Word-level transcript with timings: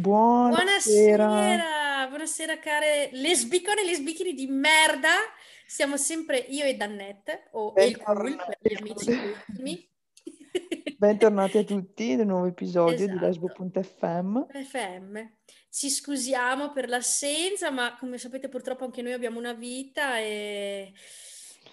Buonasera. 0.00 1.26
Buonasera, 1.26 2.06
buonasera 2.08 2.58
care 2.58 3.10
lesbicone 3.12 3.82
e 3.82 3.84
lesbichini 3.84 4.32
di 4.32 4.46
merda. 4.46 5.10
Siamo 5.66 5.98
sempre 5.98 6.38
io 6.38 6.64
e 6.64 6.74
Dannette, 6.74 7.48
o 7.52 7.74
il 7.76 7.98
cool 7.98 8.34
per 8.36 8.58
gli 8.62 8.76
amici 8.78 9.10
ultimi. 9.10 9.88
Bentornati 10.96 11.58
a 11.58 11.64
tutti 11.64 12.16
nel 12.16 12.26
nuovo 12.26 12.46
episodio 12.46 12.94
Esatto. 12.94 13.12
di 13.12 13.18
Lesbo.fm. 13.18 14.46
FM. 14.64 15.18
Ci 15.68 15.90
scusiamo 15.90 16.72
per 16.72 16.88
l'assenza, 16.88 17.70
ma 17.70 17.94
come 17.98 18.16
sapete 18.16 18.48
purtroppo 18.48 18.84
anche 18.84 19.02
noi 19.02 19.12
abbiamo 19.12 19.38
una 19.38 19.52
vita 19.52 20.18
e, 20.18 20.94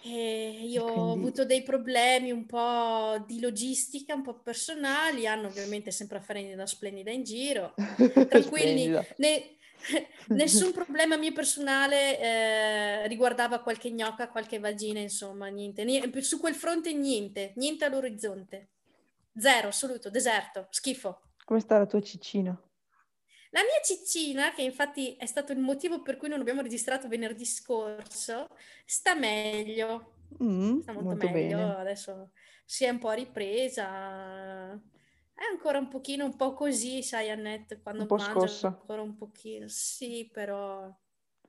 e 0.10 0.62
io 0.66 0.84
ho 0.84 0.92
quindi- 0.94 1.12
avuto 1.20 1.46
dei 1.46 1.64
problemi 1.64 2.32
un 2.32 2.46
po' 2.46 3.24
di 3.26 3.40
logistica, 3.40 4.14
un 4.14 4.22
po' 4.24 4.40
personali. 4.40 5.28
Hanno 5.28 5.48
ovviamente 5.48 5.92
sempre 5.92 6.18
afferenti 6.18 6.56
da 6.56 6.66
splendida 6.66 7.12
in 7.12 7.24
giro. 7.24 7.74
Tranquilli, 8.30 8.88
ne- 9.18 9.56
nessun 10.30 10.72
problema 10.72 11.18
mio 11.18 11.34
personale 11.34 12.20
eh, 12.20 13.08
riguardava 13.08 13.60
qualche 13.60 13.92
gnocca, 13.92 14.30
qualche 14.30 14.60
vagina, 14.60 15.00
insomma, 15.00 15.48
niente. 15.48 15.84
Ni- 15.84 16.02
su 16.22 16.40
quel 16.40 16.56
fronte 16.56 16.94
niente, 16.94 17.54
niente 17.56 17.86
all'orizzonte. 17.86 18.70
Zero, 19.38 19.68
assoluto, 19.68 20.10
deserto, 20.10 20.68
schifo. 20.72 21.22
Come 21.46 21.60
sta 21.60 21.78
la 21.78 21.86
tua 21.86 22.02
ciccina? 22.02 22.60
La 23.52 23.62
mia 23.62 23.80
ciccina, 23.84 24.52
che 24.54 24.62
infatti 24.62 25.16
è 25.16 25.26
stato 25.26 25.52
il 25.54 25.60
motivo 25.60 26.02
per 26.02 26.18
cui 26.18 26.28
non 26.30 26.40
abbiamo 26.42 26.62
registrato 26.62 27.08
venerdì 27.08 27.46
scorso, 27.46 28.48
sta 28.86 29.16
meglio, 29.16 30.16
Mm, 30.44 30.80
sta 30.82 30.92
molto, 30.92 31.16
molto 31.16 31.30
meglio, 31.30 31.60
bene. 31.60 31.76
adesso 31.78 32.32
si 32.66 32.84
è 32.86 32.90
un 32.90 33.00
po' 33.00 33.12
ripresa, 33.12 34.74
è 34.74 35.44
ancora 35.52 35.78
un 35.78 35.88
pochino, 35.88 36.26
un 36.26 36.36
po' 36.36 36.54
così, 36.54 37.02
sai 37.04 37.30
Annette, 37.30 37.80
quando 37.82 38.02
Un 38.02 38.08
po' 38.08 38.16
mangia 38.16 38.48
scossa. 38.48 38.68
ancora 38.80 39.02
un 39.02 39.16
pochino, 39.16 39.68
sì, 39.70 40.30
però 40.32 40.94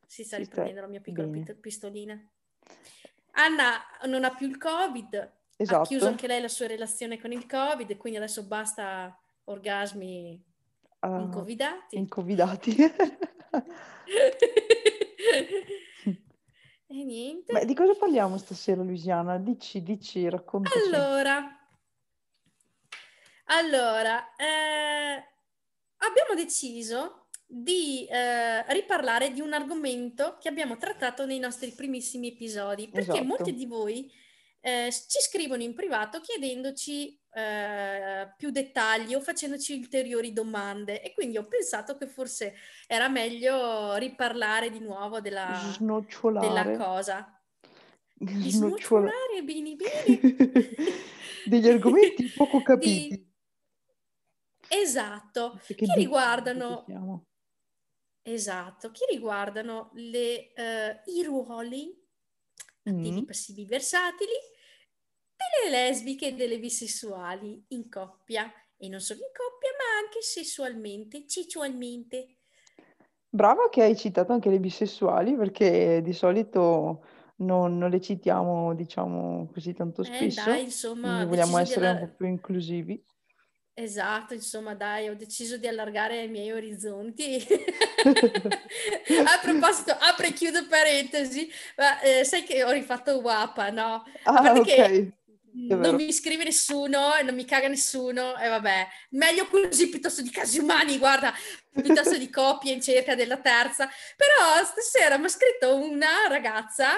si 0.07 0.23
sta 0.25 0.37
Si 0.37 0.45
sta 0.45 0.63
riprendendo 0.63 0.81
la 0.83 0.87
mia 0.89 1.01
piccola 1.01 1.27
bene. 1.29 1.57
pistolina. 1.61 2.31
Anna 3.33 3.81
non 4.07 4.25
ha 4.25 4.35
più 4.35 4.47
il 4.49 4.59
Covid, 4.59 5.15
ha 5.15 5.33
Esatto. 5.59 5.81
chiuso 5.81 6.07
anche 6.09 6.27
lei 6.27 6.41
la 6.41 6.49
sua 6.49 6.67
relazione 6.67 7.19
con 7.21 7.33
il 7.33 7.47
Covid, 7.47 7.97
quindi 7.97 8.19
adesso 8.19 8.47
basta 8.47 9.17
orgasmi 9.45 10.43
Ah, 11.01 11.21
incovidati. 11.21 11.97
incovidati. 11.97 12.77
E 16.91 17.05
niente. 17.05 17.53
Beh, 17.53 17.67
di 17.67 17.75
cosa 17.75 17.95
parliamo 17.95 18.39
stasera, 18.39 18.83
Luisiana? 18.83 19.37
Dici, 19.37 19.83
dici, 19.83 20.27
raccontaci. 20.27 20.75
Allora, 20.87 21.45
allora 23.45 24.35
eh, 24.37 25.25
abbiamo 25.97 26.35
deciso 26.35 27.27
di 27.47 28.07
eh, 28.07 28.73
riparlare 28.73 29.33
di 29.33 29.43
un 29.43 29.53
argomento 29.53 30.39
che 30.41 30.49
abbiamo 30.49 30.79
trattato 30.79 31.27
nei 31.27 31.39
nostri 31.39 31.73
primissimi 31.73 32.29
episodi, 32.29 32.89
perché 32.89 33.11
Esatto. 33.11 33.25
molti 33.27 33.55
di 33.55 33.67
voi 33.67 34.11
eh, 34.61 34.89
ci 34.91 35.21
scrivono 35.21 35.63
in 35.63 35.75
privato 35.75 36.21
chiedendoci 36.21 37.19
eh, 37.33 38.33
più 38.37 38.51
dettagli 38.51 39.15
o 39.15 39.21
facendoci 39.21 39.75
ulteriori 39.75 40.33
domande 40.33 41.01
e 41.03 41.13
quindi 41.15 41.37
ho 41.39 41.47
pensato 41.47 41.97
che 41.97 42.07
forse 42.07 42.55
era 42.87 43.09
meglio 43.09 43.95
riparlare 43.97 44.71
di 44.71 44.81
nuovo 44.81 45.21
della, 45.21 45.61
della 45.79 46.77
cosa. 46.77 47.33
Di 48.21 48.51
Snocciola- 48.51 49.11
snocciolare 49.13 49.43
bini 49.45 49.77
bini. 49.77 50.21
Degli 51.47 51.69
argomenti 51.69 52.27
poco 52.31 52.59
Di- 52.59 52.65
capiti. 52.65 53.27
Esatto, 54.71 55.61
Che 55.65 55.75
che 55.75 55.87
riguardano, 55.95 56.85
che 56.85 58.33
esatto, 58.33 58.91
che 58.91 59.07
riguardano 59.11 59.91
le, 59.95 60.53
eh, 60.53 61.01
i 61.07 61.23
ruoli 61.23 61.97
attivi, 62.89 63.23
Mm. 63.23 63.25
passivi, 63.25 63.65
versatili 63.65 64.33
delle 65.37 65.71
lesbiche 65.71 66.29
e 66.29 66.35
delle 66.35 66.59
bisessuali 66.59 67.65
in 67.69 67.89
coppia 67.89 68.51
e 68.77 68.89
non 68.89 69.01
solo 69.01 69.21
in 69.21 69.31
coppia, 69.33 69.71
ma 69.79 70.05
anche 70.05 70.21
sessualmente, 70.23 71.27
cicciualmente. 71.27 72.37
Brava 73.31 73.69
che 73.69 73.83
hai 73.83 73.97
citato 73.97 74.33
anche 74.33 74.51
le 74.51 74.59
bisessuali 74.59 75.37
perché 75.37 76.01
di 76.03 76.13
solito 76.13 77.05
non, 77.37 77.77
non 77.79 77.91
le 77.91 78.01
citiamo, 78.01 78.75
diciamo, 78.75 79.49
così 79.53 79.75
tanto 79.75 80.03
Eh, 80.03 80.31
spesso. 80.31 80.51
dai, 80.51 80.63
insomma, 80.65 81.25
vogliamo 81.27 81.59
essere 81.59 81.87
un 81.87 81.97
alla- 81.97 82.07
po' 82.09 82.15
più 82.17 82.27
inclusivi. 82.27 83.05
Esatto, 83.81 84.35
insomma, 84.35 84.75
dai, 84.75 85.09
ho 85.09 85.15
deciso 85.15 85.57
di 85.57 85.69
allargare 85.69 86.25
i 86.25 86.29
miei 86.29 86.51
orizzonti. 86.51 87.47
A 89.25 89.39
proposito, 89.41 89.93
apro 89.97 90.27
e 90.27 90.33
chiudo 90.33 90.67
parentesi, 90.67 91.49
ma 91.77 92.01
eh, 92.01 92.25
sai 92.25 92.43
che 92.43 92.65
ho 92.65 92.73
rifatto 92.73 93.21
WAPA, 93.21 93.71
no? 93.71 94.05
Ah, 94.25 94.55
ok. 94.55 95.13
non 95.53 95.95
mi 95.95 96.13
scrive 96.13 96.43
nessuno 96.43 97.15
e 97.15 97.23
non 97.23 97.37
mi 97.37 97.45
caga 97.45 97.69
nessuno, 97.69 98.37
e 98.37 98.49
vabbè, 98.49 98.89
meglio 99.11 99.47
così 99.47 99.89
piuttosto 99.89 100.23
di 100.23 100.31
casi 100.31 100.59
umani, 100.59 100.99
guarda, 100.99 101.33
piuttosto 101.71 102.19
di 102.19 102.29
coppie 102.31 102.73
in 102.73 102.83
cerca 102.83 103.15
della 103.15 103.39
terza. 103.39 103.89
Però 104.17 104.65
stasera 104.65 105.19
mi 105.19 105.27
ha 105.27 105.29
scritto 105.29 105.77
una 105.77 106.27
ragazza 106.29 106.97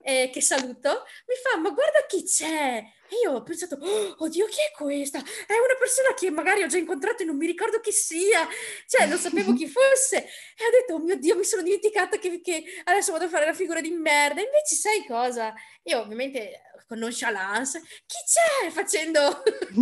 eh, 0.00 0.30
che 0.32 0.40
saluto, 0.40 1.04
mi 1.26 1.34
fa, 1.42 1.58
ma 1.58 1.68
guarda 1.68 2.06
chi 2.08 2.24
c'è! 2.24 2.82
E 3.08 3.16
io 3.22 3.32
ho 3.32 3.42
pensato, 3.42 3.76
"Oh, 3.80 4.14
oddio, 4.18 4.46
chi 4.46 4.60
è 4.60 4.70
questa? 4.74 5.18
È 5.18 5.52
una 5.52 5.76
persona 5.78 6.14
che 6.14 6.30
magari 6.30 6.62
ho 6.62 6.66
già 6.66 6.78
incontrato 6.78 7.22
e 7.22 7.26
non 7.26 7.36
mi 7.36 7.46
ricordo 7.46 7.80
chi 7.80 7.92
sia, 7.92 8.46
cioè 8.86 9.06
non 9.06 9.18
sapevo 9.18 9.52
chi 9.52 9.66
fosse. 9.68 10.16
E 10.24 10.64
ho 10.66 10.70
detto, 10.70 10.94
oh 10.94 10.98
mio 10.98 11.16
Dio, 11.16 11.36
mi 11.36 11.44
sono 11.44 11.62
dimenticata 11.62 12.18
che, 12.18 12.40
che 12.40 12.64
adesso 12.84 13.12
vado 13.12 13.24
a 13.26 13.28
fare 13.28 13.46
la 13.46 13.52
figura 13.54 13.80
di 13.80 13.90
merda. 13.90 14.40
Invece 14.40 14.74
sai 14.76 15.04
cosa? 15.06 15.52
Io 15.84 16.00
ovviamente 16.00 16.62
con 16.86 16.98
nonchalance, 16.98 17.80
chi 18.06 18.16
c'è? 18.26 18.70
Facendo 18.70 19.42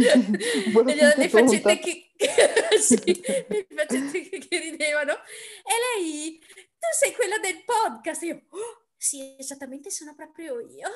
le, 0.85 1.15
le 1.17 1.29
faccette 1.29 1.79
che, 1.79 2.13
sì, 2.81 3.23
le 3.25 3.67
faccette 3.69 4.29
che, 4.29 4.39
che 4.39 4.59
ridevano. 4.59 5.13
E 5.13 6.01
lei, 6.01 6.39
tu 6.41 6.89
sei 6.99 7.13
quella 7.13 7.39
del 7.39 7.63
podcast. 7.65 8.23
E 8.23 8.27
io, 8.27 8.43
"Oh, 8.51 8.87
sì, 8.97 9.37
esattamente, 9.39 9.91
sono 9.91 10.15
proprio 10.15 10.61
io. 10.61 10.89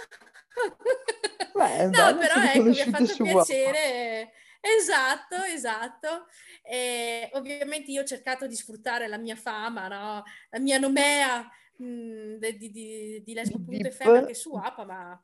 Beh, 1.56 1.84
no, 1.84 1.90
bello 1.90 2.18
però 2.18 2.34
ecco, 2.42 2.62
mi 2.64 2.80
ha 2.80 2.84
fatto 2.84 3.22
piacere. 3.22 4.32
Esatto, 4.60 5.36
esatto. 5.44 6.26
E 6.62 7.30
ovviamente 7.32 7.90
io 7.90 8.02
ho 8.02 8.04
cercato 8.04 8.46
di 8.46 8.54
sfruttare 8.54 9.06
la 9.06 9.16
mia 9.16 9.36
fama, 9.36 9.88
no? 9.88 10.22
La 10.50 10.58
mia 10.58 10.78
nomea 10.78 11.48
mh, 11.76 12.36
di, 12.36 12.70
di, 12.70 13.22
di 13.24 13.32
lesbo.fm 13.32 14.08
anche 14.08 14.34
su 14.34 14.54
APA, 14.54 14.84
ma 14.84 15.22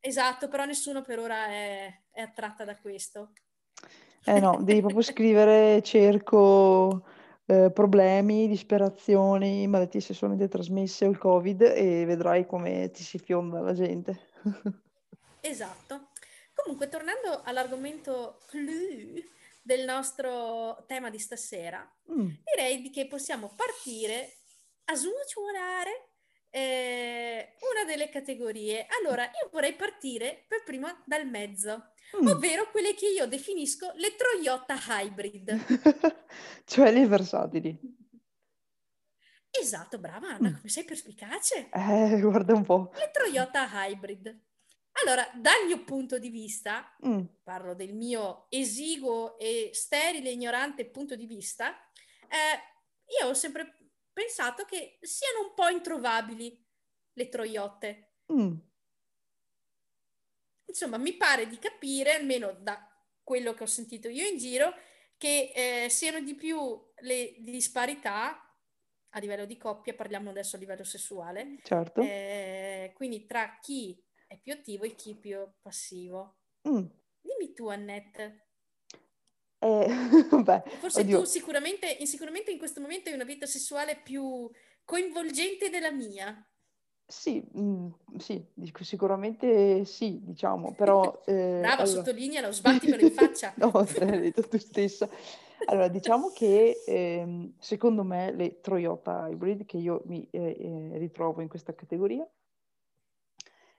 esatto, 0.00 0.48
però 0.48 0.64
nessuno 0.64 1.02
per 1.02 1.18
ora 1.18 1.46
è, 1.46 2.00
è 2.10 2.20
attratta 2.20 2.64
da 2.64 2.76
questo. 2.76 3.32
Eh 4.24 4.40
no, 4.40 4.58
devi 4.62 4.80
proprio 4.80 5.02
scrivere 5.02 5.80
cerco 5.82 7.06
eh, 7.46 7.70
problemi, 7.72 8.48
disperazioni, 8.48 9.66
malattie 9.68 10.00
sessualmente 10.00 10.48
trasmesse 10.48 11.06
o 11.06 11.10
il 11.10 11.18
Covid 11.18 11.62
e 11.62 12.04
vedrai 12.04 12.44
come 12.44 12.90
ti 12.90 13.02
si 13.02 13.18
fionda 13.18 13.60
la 13.60 13.72
gente. 13.72 14.26
Esatto. 15.48 16.10
Comunque, 16.54 16.88
tornando 16.88 17.42
all'argomento 17.44 18.40
clou 18.48 19.14
del 19.62 19.84
nostro 19.84 20.84
tema 20.86 21.10
di 21.10 21.18
stasera, 21.18 21.80
Mm, 22.10 22.28
direi 22.42 22.80
di 22.80 22.90
che 22.90 23.06
possiamo 23.06 23.52
partire 23.54 24.38
a 24.84 24.94
snocciolare 24.94 26.08
eh, 26.50 27.54
una 27.74 27.84
delle 27.84 28.08
categorie. 28.08 28.86
Allora, 28.98 29.24
io 29.24 29.50
vorrei 29.52 29.74
partire 29.74 30.46
per 30.48 30.62
prima 30.64 30.90
dal 31.04 31.26
mezzo, 31.28 31.92
mm. 32.22 32.26
ovvero 32.28 32.70
quelle 32.70 32.94
che 32.94 33.08
io 33.08 33.26
definisco 33.26 33.92
le 33.96 34.16
Toyota 34.16 34.74
Hybrid. 34.88 36.24
Cioè 36.64 36.90
le 36.90 37.06
versatili. 37.06 37.78
Esatto, 39.50 39.98
brava 39.98 40.28
Anna, 40.28 40.48
Mm. 40.50 40.56
come 40.56 40.68
sei 40.68 40.84
perspicace. 40.84 41.68
Eh, 41.72 42.18
guarda 42.20 42.54
un 42.54 42.64
po'. 42.64 42.90
Le 42.94 43.10
Toyota 43.12 43.68
Hybrid. 43.70 44.46
Allora, 45.04 45.30
dal 45.34 45.64
mio 45.66 45.84
punto 45.84 46.18
di 46.18 46.28
vista, 46.30 46.94
Mm, 47.06 47.24
parlo 47.42 47.74
del 47.74 47.94
mio 47.94 48.46
esiguo 48.50 49.38
e 49.38 49.70
sterile, 49.72 50.30
ignorante 50.30 50.86
punto 50.86 51.14
di 51.14 51.26
vista, 51.26 51.76
eh, 52.28 52.58
io 53.20 53.28
ho 53.28 53.34
sempre 53.34 53.76
pensato 54.12 54.64
che 54.64 54.98
siano 55.00 55.48
un 55.48 55.54
po' 55.54 55.68
introvabili 55.68 56.66
le 57.12 57.28
troiotte. 57.28 58.14
mm. 58.32 58.52
Insomma, 60.66 60.98
mi 60.98 61.16
pare 61.16 61.46
di 61.48 61.58
capire, 61.58 62.14
almeno 62.14 62.52
da 62.60 62.86
quello 63.22 63.54
che 63.54 63.62
ho 63.62 63.66
sentito 63.66 64.08
io 64.08 64.26
in 64.26 64.36
giro, 64.36 64.74
che 65.16 65.52
eh, 65.54 65.88
siano 65.88 66.20
di 66.20 66.34
più 66.34 66.58
le 67.00 67.36
disparità 67.38 68.42
a 69.10 69.18
livello 69.18 69.46
di 69.46 69.56
coppia, 69.56 69.94
parliamo 69.94 70.30
adesso 70.30 70.56
a 70.56 70.58
livello 70.58 70.84
sessuale, 70.84 71.58
Certo. 71.62 72.02
eh, 72.02 72.92
quindi 72.94 73.24
tra 73.24 73.58
chi 73.60 74.02
è 74.28 74.38
più 74.38 74.52
attivo 74.52 74.84
e 74.84 74.94
chi 74.94 75.16
più 75.16 75.38
passivo. 75.60 76.36
Mm. 76.68 76.84
Dimmi 77.20 77.52
tu, 77.54 77.68
Annette. 77.68 78.46
Eh, 79.58 79.88
beh, 80.44 80.62
Forse 80.78 81.00
oddio. 81.00 81.20
tu 81.20 81.24
sicuramente, 81.24 82.06
sicuramente 82.06 82.52
in 82.52 82.58
questo 82.58 82.80
momento 82.80 83.08
hai 83.08 83.16
una 83.16 83.24
vita 83.24 83.46
sessuale 83.46 83.96
più 83.96 84.48
coinvolgente 84.84 85.70
della 85.70 85.90
mia. 85.90 86.46
Sì, 87.10 87.42
mm, 87.58 87.88
sì, 88.18 88.44
sicuramente 88.82 89.84
sì, 89.86 90.20
diciamo, 90.22 90.74
però... 90.76 91.22
Eh, 91.24 91.58
Brava, 91.60 91.82
allora... 91.82 91.86
sottolinealo, 91.86 92.52
sbattimelo 92.52 93.02
in 93.02 93.12
faccia. 93.12 93.54
no, 93.58 93.72
te 93.84 94.04
l'hai 94.04 94.20
detto 94.20 94.42
tu 94.42 94.58
stessa. 94.58 95.08
Allora, 95.64 95.88
diciamo 95.88 96.30
che 96.30 96.82
ehm, 96.86 97.54
secondo 97.58 98.04
me 98.04 98.30
le 98.32 98.60
Toyota 98.60 99.26
Hybrid, 99.28 99.64
che 99.64 99.78
io 99.78 100.02
mi 100.04 100.28
eh, 100.30 100.56
eh, 100.92 100.98
ritrovo 100.98 101.40
in 101.40 101.48
questa 101.48 101.74
categoria, 101.74 102.28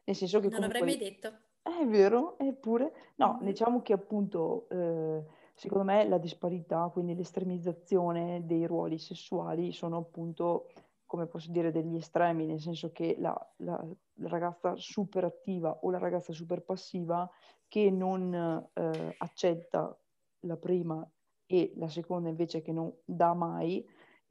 nel 0.09 0.15
senso 0.17 0.39
che 0.39 0.47
Non 0.50 0.56
comunque... 0.61 0.79
l'avrei 0.79 0.97
mai 0.97 1.09
detto. 1.11 1.38
È 1.61 1.85
vero, 1.85 2.38
eppure... 2.39 2.94
No, 3.17 3.38
Mhm. 3.39 3.45
diciamo 3.45 3.81
che 3.83 3.94
appunto, 3.94 4.67
eh, 4.69 5.23
secondo 5.53 5.83
me 5.83 6.07
la 6.07 6.17
disparità, 6.17 6.89
quindi 6.91 7.13
l'estremizzazione 7.15 8.44
dei 8.45 8.65
ruoli 8.65 8.97
sessuali 8.97 9.71
sono 9.71 9.97
appunto, 9.97 10.71
come 11.06 11.27
posso 11.27 11.51
dire, 11.51 11.71
degli 11.71 11.95
estremi, 11.95 12.45
nel 12.47 12.59
senso 12.59 12.91
che 12.91 13.15
la, 13.19 13.35
la- 13.57 13.85
la 14.21 14.27
ragazza 14.29 14.75
super 14.77 15.25
attiva 15.25 15.77
o 15.81 15.91
la 15.91 16.00
ragazza 16.00 16.33
super 16.33 16.61
passiva 16.63 17.29
che 17.67 17.91
non 17.91 18.33
eh, 18.73 19.15
accetta 19.19 19.95
la 20.41 20.57
prima 20.57 21.07
e 21.45 21.73
la 21.75 21.88
seconda 21.88 22.29
invece 22.29 22.61
che 22.61 22.71
non 22.71 22.91
dà 23.06 23.33
mai, 23.33 23.88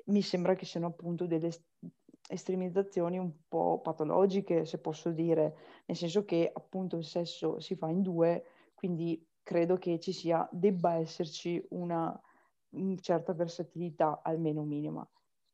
mi 0.06 0.22
sembra 0.22 0.54
che 0.54 0.64
siano 0.64 0.86
appunto 0.88 1.26
delle 1.26 1.50
estremizzazioni 2.28 3.18
un 3.18 3.32
po' 3.48 3.80
patologiche, 3.82 4.64
se 4.64 4.78
posso 4.78 5.10
dire 5.10 5.56
nel 5.86 5.96
senso 5.96 6.24
che 6.24 6.50
appunto 6.52 6.96
il 6.96 7.04
sesso 7.04 7.58
si 7.60 7.74
fa 7.74 7.88
in 7.88 8.02
due, 8.02 8.44
quindi 8.74 9.24
credo 9.42 9.78
che 9.78 9.98
ci 9.98 10.12
sia, 10.12 10.46
debba 10.52 10.94
esserci 10.94 11.64
una, 11.70 12.20
una 12.70 12.96
certa 13.00 13.32
versatilità, 13.32 14.20
almeno 14.22 14.62
minima. 14.62 15.08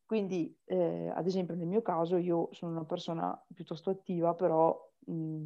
Quindi, 0.05 0.55
eh, 0.65 1.11
ad 1.15 1.27
esempio, 1.27 1.55
nel 1.55 1.67
mio 1.67 1.81
caso, 1.81 2.17
io 2.17 2.49
sono 2.53 2.73
una 2.73 2.85
persona 2.85 3.41
piuttosto 3.55 3.91
attiva, 3.91 4.35
però 4.35 4.77
mh, 5.07 5.45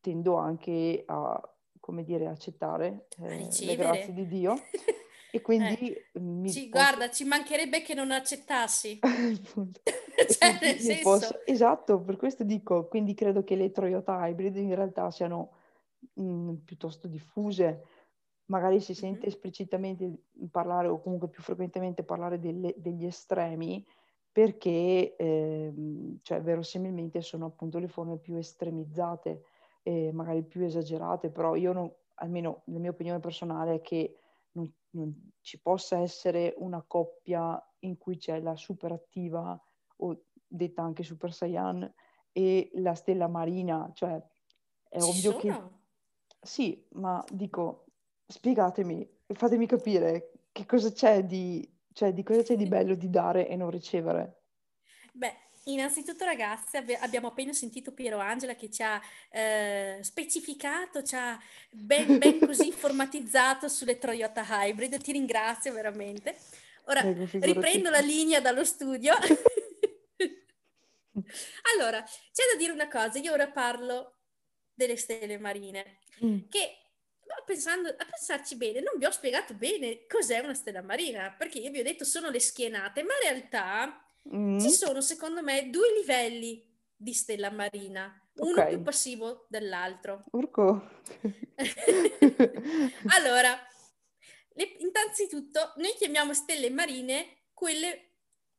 tendo 0.00 0.36
anche 0.36 1.02
a, 1.06 1.54
come 1.80 2.04
dire, 2.04 2.28
accettare 2.28 3.08
eh, 3.18 3.48
le 3.66 3.76
grazie 3.76 4.12
di 4.12 4.26
Dio 4.26 4.54
e 5.30 5.36
Eh, 5.38 5.40
quindi 5.40 5.94
mi 6.14 6.50
ci- 6.50 6.68
posso... 6.68 6.84
guarda, 6.84 7.10
ci 7.10 7.24
mancherebbe 7.24 7.82
che 7.82 7.94
non 7.94 8.10
accettassi. 8.10 8.98
Cioè, 10.28 10.58
nel 10.60 10.76
mi 10.80 10.98
posso- 11.02 11.20
senso, 11.20 11.40
Esatto, 11.46 12.00
per 12.00 12.16
questo 12.16 12.44
dico, 12.44 12.86
quindi 12.88 13.14
credo 13.14 13.44
che 13.44 13.54
le 13.56 13.70
Toyota 13.70 14.26
Hybrid 14.26 14.56
in 14.56 14.74
realtà 14.74 15.10
siano 15.10 15.52
mh, 16.14 16.54
piuttosto 16.64 17.06
diffuse. 17.08 17.84
Magari 18.46 18.80
si 18.80 18.94
sente 18.94 19.26
Mhm. 19.26 19.32
esplicitamente 19.32 20.12
parlare 20.50 20.88
o 20.88 21.00
comunque 21.00 21.28
più 21.28 21.42
frequentemente 21.42 22.02
parlare 22.02 22.38
delle- 22.38 22.74
degli 22.78 23.04
estremi 23.04 23.84
perché 24.30 25.16
ehm, 25.16 26.18
cioè, 26.22 26.40
verosimilmente 26.40 27.20
sono 27.22 27.46
appunto 27.46 27.78
le 27.78 27.88
forme 27.88 28.18
più 28.18 28.36
estremizzate 28.36 29.42
e 29.82 30.10
magari 30.12 30.42
più 30.42 30.64
esagerate, 30.64 31.30
però 31.30 31.54
io 31.56 31.72
non, 31.72 31.92
almeno 32.16 32.62
la 32.66 32.78
mia 32.78 32.90
opinione 32.90 33.20
personale 33.20 33.74
è 33.76 33.80
che 33.80 34.18
non, 34.90 35.30
ci 35.40 35.60
possa 35.60 35.98
essere 35.98 36.54
una 36.58 36.82
coppia 36.86 37.60
in 37.80 37.98
cui 37.98 38.16
c'è 38.16 38.40
la 38.40 38.56
super 38.56 38.92
attiva 38.92 39.60
o 39.96 40.24
detta 40.46 40.82
anche 40.82 41.02
Super 41.02 41.32
Saiyan 41.32 41.92
e 42.32 42.70
la 42.74 42.94
stella 42.94 43.28
marina, 43.28 43.90
cioè 43.94 44.20
è 44.88 45.00
ci 45.00 45.08
ovvio 45.08 45.36
che 45.36 45.52
sono. 45.52 45.80
sì, 46.40 46.86
ma 46.92 47.22
dico, 47.30 47.86
spiegatemi, 48.26 49.08
fatemi 49.26 49.66
capire 49.66 50.32
che 50.52 50.64
cosa 50.64 50.90
c'è 50.90 51.24
di, 51.24 51.68
cioè, 51.92 52.12
di 52.12 52.22
cosa 52.22 52.42
c'è 52.42 52.56
di 52.56 52.66
bello 52.66 52.94
di 52.94 53.10
dare 53.10 53.48
e 53.48 53.56
non 53.56 53.70
ricevere. 53.70 54.42
Beh, 55.12 55.34
innanzitutto 55.72 56.24
ragazze, 56.24 56.78
abbi- 56.78 56.94
abbiamo 56.94 57.28
appena 57.28 57.52
sentito 57.52 57.92
Piero 57.92 58.18
Angela 58.18 58.54
che 58.54 58.70
ci 58.70 58.82
ha 58.82 59.00
eh, 59.30 59.98
specificato, 60.02 61.02
ci 61.02 61.14
ha 61.14 61.38
ben, 61.70 62.18
ben 62.18 62.38
così 62.44 62.66
informatizzato 62.66 63.68
sulle 63.68 63.98
Toyota 63.98 64.44
Hybrid. 64.48 65.00
Ti 65.00 65.12
ringrazio 65.12 65.72
veramente. 65.72 66.36
Ora 66.84 67.02
riprendo 67.02 67.90
la 67.90 68.00
linea 68.00 68.40
dallo 68.40 68.64
studio. 68.64 69.14
Allora, 71.74 72.00
c'è 72.00 72.44
da 72.52 72.56
dire 72.56 72.70
una 72.70 72.86
cosa, 72.86 73.18
io 73.18 73.32
ora 73.32 73.48
parlo 73.48 74.18
delle 74.72 74.96
stelle 74.96 75.36
marine, 75.36 75.98
Mm, 76.24 76.48
che 76.48 76.78
pensando, 77.44 77.88
a 77.88 78.04
pensarci 78.04 78.56
bene, 78.56 78.80
non 78.80 78.94
vi 78.98 79.04
ho 79.04 79.10
spiegato 79.10 79.54
bene 79.54 80.06
cos'è 80.06 80.38
una 80.40 80.54
stella 80.54 80.82
marina, 80.82 81.34
perché 81.36 81.58
io 81.58 81.70
vi 81.70 81.80
ho 81.80 81.82
detto 81.82 82.04
sono 82.04 82.30
le 82.30 82.40
schienate, 82.40 83.02
ma 83.02 83.14
in 83.14 83.28
realtà 83.30 84.02
mm, 84.34 84.58
ci 84.58 84.70
sono 84.70 85.00
secondo 85.00 85.42
me 85.42 85.70
due 85.70 85.92
livelli 85.98 86.64
di 86.94 87.12
stella 87.12 87.50
marina, 87.50 88.12
uno 88.34 88.60
Ok. 88.62 88.68
più 88.68 88.82
passivo 88.82 89.46
dell'altro. 89.48 90.24
Urco. 90.32 90.88
Allora, 93.16 93.58
le- 94.54 94.76
innanzitutto 94.78 95.72
noi 95.76 95.94
chiamiamo 95.96 96.34
stelle 96.34 96.70
marine 96.70 97.44
quelle 97.52 98.04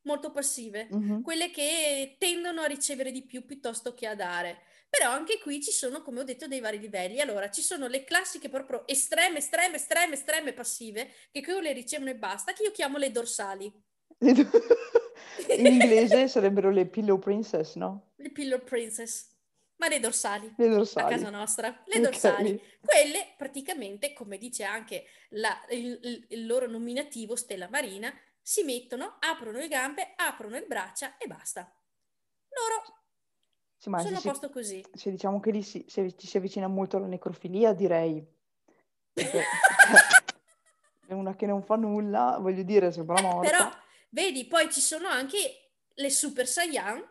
molto 0.03 0.31
passive, 0.31 0.87
Mhm. 0.91 1.21
quelle 1.21 1.51
che 1.51 2.15
tendono 2.17 2.61
a 2.61 2.65
ricevere 2.67 3.11
di 3.11 3.25
più 3.25 3.45
piuttosto 3.45 3.93
che 3.93 4.07
a 4.07 4.15
dare. 4.15 4.61
Però 4.89 5.11
anche 5.11 5.37
qui 5.39 5.61
ci 5.61 5.71
sono, 5.71 6.01
come 6.01 6.21
ho 6.21 6.23
detto, 6.23 6.47
dei 6.47 6.59
vari 6.61 6.79
livelli. 6.79 7.19
Allora, 7.21 7.51
ci 7.51 7.61
sono 7.61 7.87
le 7.87 8.05
classiche 8.05 8.49
proprio 8.49 8.87
estreme, 8.87 9.37
estreme, 9.37 9.75
estreme, 9.75 10.13
estreme 10.15 10.53
passive, 10.53 11.11
che 11.31 11.41
quelle 11.43 11.73
ricevono 11.73 12.09
e 12.09 12.15
basta, 12.15 12.53
che 12.53 12.63
io 12.63 12.71
chiamo 12.71 12.97
le 12.97 13.11
dorsali. 13.11 13.71
In 15.57 15.65
inglese 15.65 16.27
sarebbero 16.27 16.69
le 16.69 16.85
pillow 16.85 17.17
princess, 17.19 17.75
no? 17.75 18.11
Le 18.15 18.29
pillow 18.31 18.61
princess, 18.63 19.27
ma 19.77 19.87
le 19.87 19.99
dorsali. 19.99 20.53
Le 20.57 20.65
A 20.67 20.69
dorsali. 20.69 21.15
casa 21.15 21.29
nostra, 21.29 21.81
le 21.85 21.99
dorsali. 21.99 22.61
Quelle 22.81 23.33
praticamente, 23.37 24.13
come 24.13 24.37
dice 24.37 24.63
anche 24.63 25.05
la- 25.29 25.59
il, 25.69 26.25
il- 26.29 26.45
loro 26.45 26.67
nominativo 26.67 27.35
stella 27.35 27.67
marina, 27.69 28.13
si 28.41 28.63
mettono, 28.63 29.17
aprono 29.19 29.57
le 29.59 29.67
gambe, 29.67 30.13
aprono 30.15 30.55
le 30.55 30.65
braccia 30.65 31.17
e 31.17 31.27
basta. 31.27 31.61
Loro 32.49 32.97
Sì, 33.77 33.89
sono 33.89 34.17
a 34.17 34.21
posto 34.21 34.49
così. 34.49 34.83
se 34.93 35.11
diciamo 35.11 35.39
che 35.39 35.51
lì 35.51 35.61
si, 35.61 35.85
se 35.87 36.15
ci 36.17 36.27
si 36.27 36.37
avvicina 36.37 36.67
molto 36.67 36.97
alla 36.97 37.05
necrofilia, 37.07 37.73
direi. 37.73 38.25
Perché 39.13 39.43
è 41.07 41.13
una 41.13 41.35
che 41.35 41.45
non 41.45 41.63
fa 41.63 41.75
nulla, 41.75 42.37
voglio 42.39 42.63
dire, 42.63 42.91
sembra 42.91 43.21
morta. 43.21 43.49
Però, 43.49 43.69
vedi, 44.09 44.45
poi 44.45 44.71
ci 44.71 44.81
sono 44.81 45.07
anche 45.07 45.71
le 45.93 46.09
Super 46.09 46.47
Saiyan, 46.47 47.03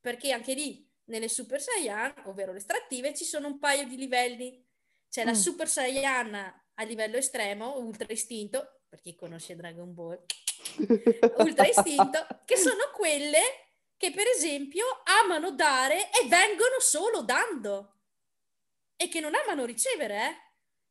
perché 0.00 0.32
anche 0.32 0.54
lì, 0.54 0.86
nelle 1.04 1.28
Super 1.28 1.60
Saiyan, 1.60 2.22
ovvero 2.24 2.52
le 2.52 2.58
estrattive, 2.58 3.14
ci 3.14 3.24
sono 3.24 3.46
un 3.48 3.58
paio 3.58 3.86
di 3.86 3.96
livelli. 3.96 4.62
C'è 5.08 5.24
la 5.24 5.30
Mm. 5.32 5.34
Super 5.34 5.68
Saiyan 5.68 6.34
a 6.74 6.82
livello 6.84 7.16
estremo, 7.16 7.78
ultra 7.78 8.06
istinto, 8.12 8.80
per 8.88 9.00
chi 9.00 9.14
conosce 9.14 9.54
Dragon 9.56 9.92
Ball, 9.94 10.20
ultra 11.38 11.66
istinto, 11.66 12.26
che 12.44 12.56
sono 12.56 12.90
quelle 12.94 13.40
che 13.96 14.10
per 14.10 14.26
esempio 14.26 14.84
amano 15.22 15.52
dare 15.52 16.10
e 16.10 16.26
vengono 16.28 16.78
solo 16.80 17.22
dando 17.22 18.00
e 18.96 19.08
che 19.08 19.20
non 19.20 19.34
amano 19.34 19.64
ricevere. 19.64 20.16
eh. 20.16 20.42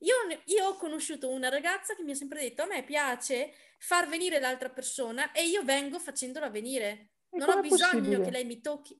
Io, 0.06 0.16
io 0.46 0.68
ho 0.68 0.76
conosciuto 0.76 1.30
una 1.30 1.50
ragazza 1.50 1.96
che 1.96 2.04
mi 2.04 2.12
ha 2.12 2.16
sempre 2.16 2.42
detto 2.42 2.64
a 2.64 2.66
me 2.66 2.84
piace 2.84 3.54
far 3.86 4.08
venire 4.08 4.40
l'altra 4.40 4.70
persona 4.70 5.34
e 5.34 5.44
io 5.46 5.62
vengo 5.64 6.00
facendola 6.00 6.50
venire. 6.50 7.10
E 7.30 7.38
Non 7.38 7.50
ho 7.50 7.60
bisogno 7.60 7.92
possibile? 7.92 8.22
che 8.22 8.32
lei 8.32 8.46
mi 8.46 8.62
tocchi. 8.62 8.98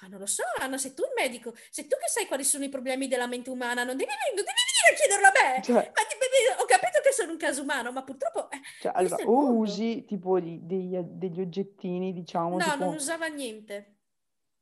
Ah, 0.00 0.08
non 0.08 0.18
lo 0.18 0.26
so, 0.26 0.42
Anna, 0.58 0.76
sei 0.76 0.92
tu 0.94 1.02
il 1.04 1.12
medico, 1.16 1.54
sei 1.70 1.86
tu 1.86 1.96
che 1.96 2.08
sai 2.08 2.26
quali 2.26 2.42
sono 2.42 2.64
i 2.64 2.68
problemi 2.68 3.06
della 3.06 3.28
mente 3.28 3.50
umana, 3.50 3.84
non 3.84 3.96
devi, 3.96 4.10
non 4.34 4.44
devi 4.44 4.48
venire 4.66 4.90
a 4.90 4.96
chiederlo 4.98 5.26
a 5.28 5.32
me. 5.54 5.62
Cioè, 5.62 5.74
Ma 5.74 6.02
ti- 6.08 6.60
ho 6.60 6.64
capito 6.66 7.00
che 7.00 7.12
sono 7.12 7.30
un 7.30 7.38
caso 7.38 7.62
umano, 7.62 7.92
ma 7.92 8.02
purtroppo 8.02 8.50
eh, 8.50 8.60
cioè, 8.80 8.90
allora, 8.92 9.16
o 9.24 9.52
usi 9.52 10.04
tipo 10.04 10.40
degli, 10.40 10.96
degli 10.98 11.40
oggettini, 11.40 12.12
diciamo, 12.12 12.58
No, 12.58 12.64
tipo 12.64 12.76
non 12.84 12.94
usava 12.94 13.26
niente. 13.28 13.98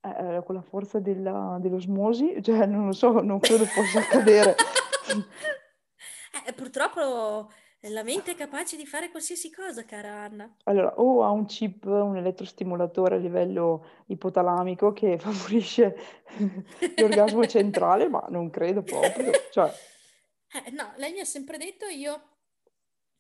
eh, 0.03 0.37
eh, 0.37 0.43
con 0.45 0.55
la 0.57 0.63
forza 0.63 0.99
della- 1.01 1.57
dell'osmosi, 1.59 2.43
cioè, 2.43 2.67
non 2.67 2.87
lo 2.89 2.93
so, 2.93 3.23
non 3.23 3.41
credo 3.41 3.65
possa 3.75 4.01
accadere. 4.01 4.55
Eh, 6.47 6.53
purtroppo 6.55 7.53
la 7.91 8.03
mente 8.03 8.33
è 8.33 8.35
capace 8.35 8.77
di 8.77 8.87
fare 8.87 9.11
qualsiasi 9.11 9.51
cosa, 9.51 9.85
cara 9.85 10.23
Anna. 10.23 10.57
Allora, 10.65 10.95
o 10.99 11.25
ha 11.25 11.31
un 11.31 11.47
chip, 11.47 11.85
un 11.85 12.17
elettrostimolatore 12.17 13.17
a 13.17 13.19
livello 13.19 13.87
ipotalamico 14.07 14.93
che 14.93 15.19
favorisce 15.21 15.97
l'orgasmo 16.97 17.45
centrale, 17.47 18.09
ma 18.09 18.25
non 18.29 18.51
credo 18.51 18.83
proprio. 18.83 19.33
Cioè, 19.51 19.73
Eh, 20.55 20.71
no, 20.73 20.93
lei 20.97 21.13
mi 21.13 21.21
ha 21.21 21.25
sempre 21.25 21.57
detto 21.57 21.87
io 21.87 22.21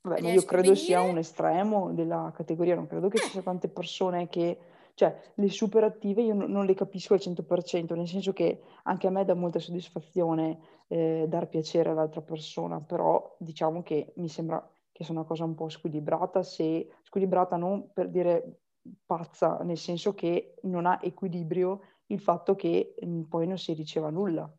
ma 0.02 0.18
io 0.18 0.42
credo 0.42 0.74
sia 0.74 1.00
un 1.00 1.16
estremo 1.16 1.92
della 1.92 2.30
categoria, 2.34 2.74
non 2.74 2.86
credo 2.86 3.08
che 3.08 3.18
ci 3.18 3.26
Eh, 3.26 3.30
sia 3.30 3.42
tante 3.42 3.68
persone 3.68 4.28
che, 4.28 4.58
cioè, 4.94 5.16
le 5.36 5.48
super 5.48 5.84
attive 5.84 6.22
io 6.22 6.34
non, 6.34 6.50
non 6.50 6.66
le 6.66 6.74
capisco 6.74 7.14
al 7.14 7.20
100%, 7.20 7.94
nel 7.94 8.08
senso 8.08 8.32
che 8.32 8.60
anche 8.82 9.06
a 9.06 9.10
me 9.10 9.24
dà 9.24 9.34
molta 9.34 9.60
soddisfazione 9.60 10.58
eh, 10.92 11.24
dar 11.26 11.48
piacere 11.48 11.88
all'altra 11.88 12.20
persona, 12.20 12.78
però 12.78 13.34
diciamo 13.38 13.82
che 13.82 14.12
mi 14.16 14.28
sembra 14.28 14.62
che 14.92 15.04
sia 15.04 15.14
una 15.14 15.24
cosa 15.24 15.44
un 15.44 15.54
po' 15.54 15.70
squilibrata, 15.70 16.42
se 16.42 16.86
squilibrata 17.02 17.56
non 17.56 17.90
per 17.94 18.10
dire 18.10 18.60
pazza, 19.06 19.56
nel 19.62 19.78
senso 19.78 20.12
che 20.12 20.56
non 20.64 20.84
ha 20.84 20.98
equilibrio 21.02 21.80
il 22.08 22.20
fatto 22.20 22.54
che 22.54 22.94
mh, 23.00 23.06
mm, 23.06 23.22
poi 23.22 23.46
non 23.46 23.56
si 23.56 23.72
riceva 23.72 24.10
nulla. 24.10 24.52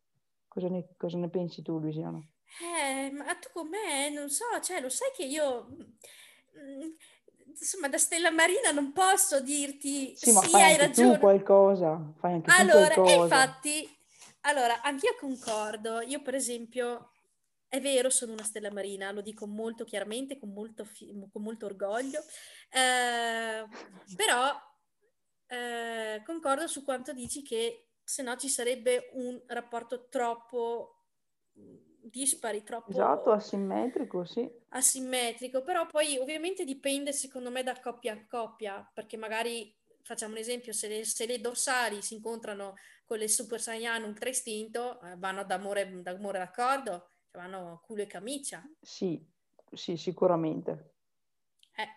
Cosa 0.47 0.69
ne, 0.69 0.87
cosa 0.97 1.19
ne 1.19 1.29
pensi 1.29 1.61
tu, 1.61 1.77
Luciana? 1.77 2.17
Eh, 2.17 3.11
ma 3.11 3.35
tu 3.35 3.49
con 3.53 3.67
me, 3.67 4.09
non 4.09 4.29
so, 4.29 4.45
cioè, 4.63 4.81
lo 4.81 4.89
sai 4.89 5.09
che 5.15 5.25
io... 5.25 5.67
Mh, 5.69 6.59
mm, 6.59 6.91
insomma, 7.59 7.89
da 7.89 7.99
Stella 7.99 8.31
Marina 8.31 8.71
non 8.71 8.91
posso 8.91 9.39
dirti 9.39 10.15
sì, 10.15 10.31
ma 10.31 10.41
sì, 10.41 10.49
fai 10.49 10.61
hai 10.63 10.77
ragione. 10.77 11.13
tu 11.13 11.19
qualcosa, 11.19 12.13
fai 12.17 12.33
anche 12.33 12.49
allora, 12.49 12.95
tu 12.95 13.01
qualcosa. 13.03 13.35
infatti, 13.35 13.97
allora, 14.43 14.81
anch'io 14.81 15.15
concordo. 15.19 16.01
Io, 16.01 16.21
per 16.21 16.35
esempio, 16.35 17.11
è 17.67 17.81
vero, 17.81 18.09
sono 18.09 18.33
una 18.33 18.43
stella 18.43 18.71
marina, 18.71 19.11
lo 19.11 19.21
dico 19.21 19.47
molto 19.47 19.83
chiaramente, 19.83 20.37
con 20.37 20.53
molto, 20.53 20.85
fi- 20.85 21.11
con 21.31 21.41
molto 21.41 21.65
orgoglio, 21.65 22.19
eh, 22.69 23.65
però 24.15 24.55
eh, 25.47 26.21
concordo 26.23 26.67
su 26.67 26.83
quanto 26.83 27.13
dici 27.13 27.41
che 27.41 27.87
se 28.03 28.21
no 28.21 28.35
ci 28.35 28.49
sarebbe 28.49 29.09
un 29.13 29.41
rapporto 29.47 30.07
troppo 30.07 31.05
dispari, 31.53 32.63
troppo... 32.63 32.91
Esatto, 32.91 33.31
asimmetrico, 33.31 34.25
sì. 34.25 34.49
Asimmetrico, 34.69 35.63
però 35.63 35.87
poi 35.87 36.17
ovviamente 36.17 36.65
dipende 36.65 37.13
secondo 37.13 37.49
me 37.49 37.63
da 37.63 37.79
coppia 37.79 38.13
a 38.13 38.25
coppia, 38.27 38.87
perché 38.93 39.17
magari 39.17 39.73
facciamo 40.03 40.33
un 40.33 40.39
esempio, 40.39 40.73
se 40.73 40.87
le, 40.87 41.05
se 41.05 41.25
le, 41.25 41.39
dorsali 41.39 42.01
si 42.01 42.15
incontrano 42.15 42.75
con 43.05 43.17
le 43.17 43.27
Super 43.27 43.59
Saiyan 43.59 44.03
Ultra 44.03 44.29
Istinto, 44.29 45.01
eh, 45.01 45.15
vanno 45.17 45.43
d'amore, 45.43 46.01
d'amore 46.01 46.39
d'accordo, 46.39 47.09
cioè 47.31 47.41
vanno 47.41 47.81
culo 47.83 48.01
e 48.01 48.07
camicia. 48.07 48.63
Sì, 48.81 49.25
sì, 49.71 49.97
sicuramente. 49.97 50.93
Eh, 51.75 51.87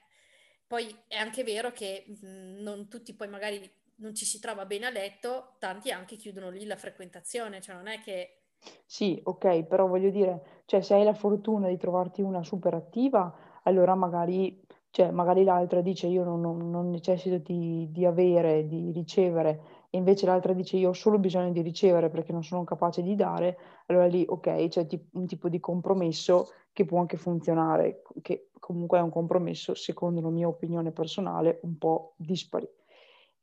poi 0.67 0.97
è 1.07 1.17
anche 1.17 1.45
vero 1.45 1.73
che 1.73 2.05
mh, 2.07 2.63
non 2.63 2.89
tutti 2.89 3.15
poi 3.15 3.29
magari 3.29 3.71
non 3.97 4.15
ci 4.15 4.25
si 4.25 4.41
trova 4.41 4.67
bene 4.67 4.87
a 4.87 4.91
letto, 4.91 5.57
tanti 5.59 5.91
anche 5.91 6.17
chiudono 6.17 6.51
lì 6.51 6.65
la 6.65 6.77
frequentazione, 6.77 7.61
cioè 7.61 7.75
non 7.77 7.87
è 7.87 8.01
che... 8.01 8.41
Sì, 8.85 9.21
ok, 9.23 9.65
però 9.65 9.87
voglio 9.87 10.11
dire, 10.11 10.63
cioè 10.67 10.81
se 10.81 10.95
hai 10.95 11.05
la 11.05 11.15
fortuna 11.15 11.69
di 11.69 11.77
trovarti 11.77 12.21
una 12.21 12.43
super 12.43 12.75
attiva, 12.75 13.61
allora 13.63 13.95
magari 13.95 14.66
cioè 14.97 15.11
magari 15.11 15.45
l'altra 15.45 15.83
dice 15.83 16.07
io 16.07 16.25
non, 16.25 16.41
non, 16.41 16.71
non 16.71 16.88
necessito 16.88 17.37
di, 17.37 17.87
di, 17.91 18.07
avere, 18.07 18.67
di 18.67 18.93
ricevere, 18.93 19.61
e 19.91 19.99
invece 19.99 20.25
l'altra 20.25 20.55
dice 20.55 20.79
io 20.79 20.88
ho 20.88 20.95
solo 20.95 21.19
bisogno 21.19 21.53
di 21.53 21.61
ricevere 21.61 22.09
perché 22.09 22.33
non 22.33 22.43
sono 22.43 22.65
capace 22.65 23.03
di 23.03 23.15
dare, 23.15 23.59
allora 23.88 24.07
lì 24.07 24.25
ok, 24.26 24.69
c'è 24.69 24.87
t- 24.87 24.99
un 25.12 25.26
tipo 25.26 25.50
di 25.50 25.61
compromesso 25.61 26.49
che 26.73 26.87
può 26.87 26.99
anche 26.99 27.19
funzionare, 27.19 28.05
che 28.23 28.49
comunque 28.59 28.97
è 28.97 29.03
un 29.03 29.11
compromesso, 29.11 29.75
secondo 29.75 30.23
la 30.23 30.31
mia 30.31 30.49
opinione 30.49 30.93
personale, 30.93 31.61
un 31.65 31.76
po' 31.76 32.15
dispari. 32.17 32.67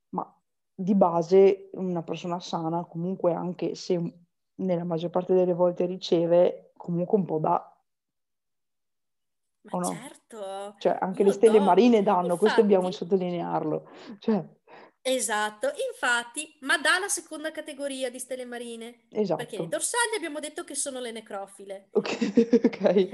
Ma 0.09 0.35
di 0.73 0.95
base 0.95 1.69
una 1.73 2.01
persona 2.01 2.39
sana 2.39 2.83
comunque 2.85 3.31
anche 3.31 3.75
se 3.75 4.01
nella 4.55 4.85
maggior 4.85 5.11
parte 5.11 5.35
delle 5.35 5.53
volte 5.53 5.85
riceve, 5.85 6.71
comunque 6.75 7.15
un 7.15 7.25
po' 7.25 7.37
dà 7.37 7.72
ma 9.63 9.79
no? 9.79 9.93
certo. 9.93 10.75
Cioè, 10.77 10.97
anche 10.99 11.23
le 11.23 11.31
stelle 11.31 11.59
do. 11.59 11.63
marine 11.63 12.03
danno, 12.03 12.21
infatti, 12.23 12.39
questo 12.39 12.61
dobbiamo 12.61 12.91
sottolinearlo. 12.91 13.89
Cioè. 14.19 14.43
Esatto, 15.05 15.69
infatti, 15.91 16.57
ma 16.61 16.77
dà 16.77 16.97
la 16.97 17.09
seconda 17.09 17.51
categoria 17.51 18.09
di 18.09 18.19
stelle 18.19 18.45
marine. 18.45 19.05
Esatto. 19.09 19.35
Perché 19.43 19.57
le 19.57 19.67
dorsali 19.67 20.15
abbiamo 20.15 20.39
detto 20.39 20.63
che 20.63 20.75
sono 20.75 21.01
le 21.01 21.11
necrofile. 21.11 21.89
Ok, 21.91 22.61
ok. 22.63 23.09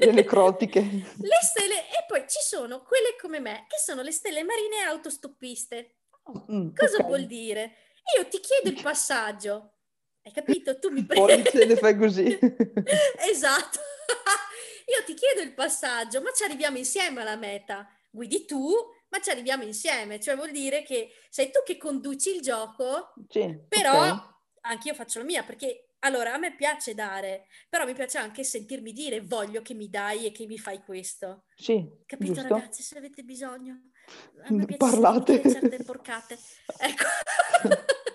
le 0.00 0.12
necrotiche. 0.12 0.80
Le 0.82 1.38
stelle, 1.42 1.74
e 1.74 2.04
poi 2.08 2.24
ci 2.26 2.40
sono 2.40 2.82
quelle 2.82 3.14
come 3.20 3.38
me, 3.38 3.66
che 3.68 3.78
sono 3.78 4.02
le 4.02 4.10
stelle 4.10 4.42
marine 4.42 4.82
autostoppiste. 4.88 5.98
Mm, 6.50 6.74
Cosa 6.74 6.96
okay. 6.96 7.06
vuol 7.06 7.26
dire? 7.26 7.74
Io 8.16 8.26
ti 8.26 8.40
chiedo 8.40 8.68
il 8.68 8.80
passaggio, 8.82 9.74
hai 10.24 10.32
capito? 10.32 10.78
Tu 10.80 10.90
mi 10.90 11.04
prendi... 11.04 11.48
Poi 11.50 11.66
le 11.66 11.76
fai 11.76 11.96
così. 11.96 12.36
esatto. 13.30 13.78
Io 14.88 15.04
ti 15.04 15.14
chiedo 15.14 15.42
il 15.42 15.52
passaggio, 15.52 16.22
ma 16.22 16.32
ci 16.32 16.44
arriviamo 16.44 16.78
insieme 16.78 17.20
alla 17.20 17.36
meta. 17.36 17.86
Guidi 18.10 18.46
tu, 18.46 18.72
ma 19.10 19.20
ci 19.20 19.30
arriviamo 19.30 19.62
insieme. 19.62 20.18
Cioè 20.18 20.34
vuol 20.34 20.50
dire 20.50 20.82
che 20.82 21.10
sei 21.28 21.50
tu 21.50 21.60
che 21.64 21.76
conduci 21.76 22.34
il 22.34 22.40
gioco, 22.40 23.12
sì, 23.28 23.58
però 23.68 24.00
okay. 24.00 24.18
anche 24.62 24.88
io 24.88 24.94
faccio 24.94 25.18
la 25.18 25.26
mia, 25.26 25.42
perché 25.42 25.88
allora 26.00 26.32
a 26.32 26.38
me 26.38 26.54
piace 26.54 26.94
dare, 26.94 27.46
però 27.68 27.84
mi 27.84 27.94
piace 27.94 28.18
anche 28.18 28.44
sentirmi 28.44 28.92
dire 28.92 29.20
voglio 29.20 29.62
che 29.62 29.74
mi 29.74 29.90
dai 29.90 30.26
e 30.26 30.32
che 30.32 30.46
mi 30.46 30.58
fai 30.58 30.80
questo. 30.82 31.44
Sì, 31.54 31.86
Capito 32.06 32.34
giusto. 32.34 32.48
ragazzi, 32.48 32.82
se 32.82 32.96
avete 32.96 33.22
bisogno, 33.22 33.90
a 34.44 34.52
me 34.52 34.64
piace 34.66 34.76
Parlate. 34.78 35.50
certe 35.50 35.82
porcate. 35.82 36.38
Ecco. 36.78 37.04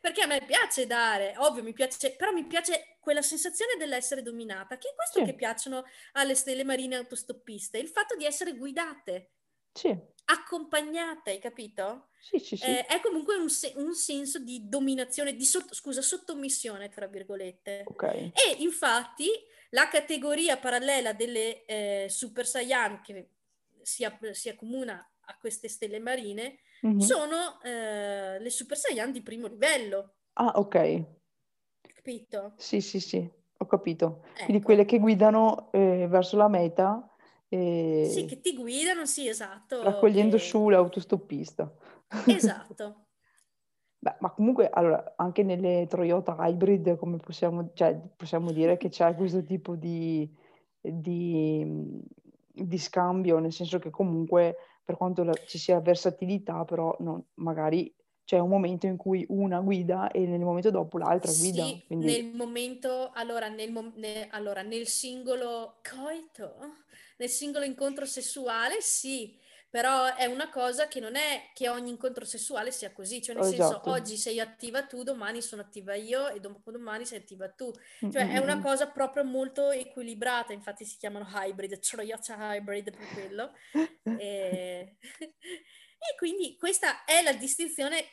perché 0.00 0.22
a 0.22 0.26
me 0.26 0.44
piace 0.44 0.86
dare, 0.86 1.34
ovvio 1.38 1.62
mi 1.62 1.72
piace, 1.72 2.14
però 2.16 2.32
mi 2.32 2.44
piace 2.46 2.96
quella 3.00 3.22
sensazione 3.22 3.76
dell'essere 3.78 4.22
dominata, 4.22 4.78
che 4.78 4.90
è 4.90 4.94
questo 4.94 5.20
sì. 5.20 5.24
che 5.24 5.34
piacciono 5.34 5.84
alle 6.12 6.34
stelle 6.34 6.64
marine 6.64 6.96
autostoppiste, 6.96 7.78
il 7.78 7.88
fatto 7.88 8.16
di 8.16 8.24
essere 8.24 8.54
guidate. 8.54 9.30
Sì. 9.72 9.96
Accompagnate, 10.24 11.30
hai 11.30 11.38
capito? 11.38 12.08
Sì, 12.20 12.38
sì, 12.38 12.56
sì. 12.56 12.64
Eh, 12.64 12.86
è 12.86 13.00
comunque 13.00 13.36
un, 13.36 13.48
se- 13.50 13.72
un, 13.76 13.94
senso 13.94 14.38
di 14.38 14.68
dominazione, 14.68 15.34
di 15.34 15.44
sotto- 15.44 15.74
scusa, 15.74 16.02
sottomissione, 16.02 16.88
tra 16.88 17.06
virgolette. 17.06 17.82
Okay. 17.86 18.32
E 18.34 18.56
infatti 18.58 19.28
la 19.70 19.88
categoria 19.88 20.58
parallela 20.58 21.12
delle 21.12 21.64
eh, 21.64 22.06
Super 22.08 22.46
Saiyan 22.46 23.00
che 23.00 23.30
si, 23.82 24.06
si 24.32 24.48
accomuna 24.48 25.04
a 25.32 25.36
queste 25.40 25.68
stelle 25.68 25.98
marine 25.98 26.58
mm-hmm. 26.86 26.98
sono 26.98 27.60
eh, 27.62 28.38
le 28.38 28.50
Super 28.50 28.76
Saiyan 28.76 29.12
di 29.12 29.22
primo 29.22 29.46
livello. 29.46 30.14
Ah, 30.34 30.52
ok. 30.56 31.04
Capito? 31.80 32.52
Sì, 32.56 32.80
sì, 32.80 33.00
sì, 33.00 33.30
ho 33.58 33.66
capito. 33.66 34.24
Ecco. 34.34 34.44
Quindi 34.44 34.62
quelle 34.62 34.84
che 34.84 34.98
guidano 34.98 35.70
eh, 35.72 36.06
verso 36.08 36.36
la 36.36 36.48
meta. 36.48 37.08
Eh, 37.48 38.08
sì, 38.10 38.24
che 38.24 38.40
ti 38.40 38.54
guidano, 38.54 39.06
sì, 39.06 39.28
esatto. 39.28 39.82
Raccogliendo 39.82 40.36
che... 40.36 40.42
su 40.42 40.68
l'autostoppista. 40.68 41.72
Esatto. 42.26 43.06
Beh, 44.02 44.16
ma 44.18 44.32
comunque, 44.32 44.68
allora, 44.68 45.14
anche 45.16 45.44
nelle 45.44 45.86
Toyota 45.88 46.36
Hybrid, 46.36 46.96
come 46.96 47.18
possiamo, 47.18 47.70
cioè, 47.72 47.96
possiamo 48.16 48.50
dire 48.50 48.76
che 48.76 48.88
c'è 48.88 49.14
questo 49.14 49.44
tipo 49.44 49.76
di, 49.76 50.28
di, 50.80 51.64
di 52.52 52.78
scambio, 52.78 53.38
nel 53.38 53.52
senso 53.52 53.78
che 53.78 53.90
comunque 53.90 54.56
per 54.84 54.96
quanto 54.96 55.22
la, 55.22 55.32
ci 55.46 55.58
sia 55.58 55.80
versatilità, 55.80 56.64
però 56.64 56.94
non, 57.00 57.24
magari 57.34 57.94
c'è 58.24 58.38
un 58.38 58.48
momento 58.48 58.86
in 58.86 58.96
cui 58.96 59.24
una 59.28 59.60
guida 59.60 60.10
e 60.10 60.26
nel 60.26 60.40
momento 60.40 60.70
dopo 60.70 60.98
l'altra 60.98 61.32
guida. 61.32 61.64
Sì, 61.64 61.82
quindi... 61.86 62.06
nel 62.06 62.34
momento, 62.34 63.10
allora 63.12 63.48
nel, 63.48 63.72
ne, 63.96 64.28
allora 64.30 64.62
nel, 64.62 64.86
singolo 64.86 65.80
coito, 65.82 66.54
nel 67.18 67.28
singolo 67.28 67.64
incontro 67.64 68.06
sessuale, 68.06 68.80
sì, 68.80 69.36
però 69.72 70.14
è 70.16 70.26
una 70.26 70.50
cosa 70.50 70.86
che 70.86 71.00
non 71.00 71.16
è 71.16 71.48
che 71.54 71.70
ogni 71.70 71.88
incontro 71.88 72.26
sessuale 72.26 72.70
sia 72.70 72.92
così, 72.92 73.22
cioè 73.22 73.34
nel 73.34 73.44
esatto. 73.44 73.72
senso 73.72 73.88
oggi 73.88 74.18
sei 74.18 74.38
attiva 74.38 74.84
tu, 74.84 75.02
domani 75.02 75.40
sono 75.40 75.62
attiva 75.62 75.94
io 75.94 76.28
e 76.28 76.40
dopodomani 76.40 77.06
sei 77.06 77.20
attiva 77.20 77.48
tu, 77.48 77.72
cioè 77.98 78.22
mm-hmm. 78.22 78.34
è 78.34 78.38
una 78.38 78.60
cosa 78.60 78.90
proprio 78.90 79.24
molto 79.24 79.70
equilibrata, 79.70 80.52
infatti 80.52 80.84
si 80.84 80.98
chiamano 80.98 81.26
hybrid, 81.26 81.78
Toyota 81.78 82.54
hybrid 82.54 82.94
per 82.94 83.08
quello. 83.14 83.52
e... 84.20 84.98
e 85.08 86.16
quindi 86.18 86.54
questa 86.58 87.06
è 87.06 87.22
la 87.22 87.32
distinzione 87.32 88.04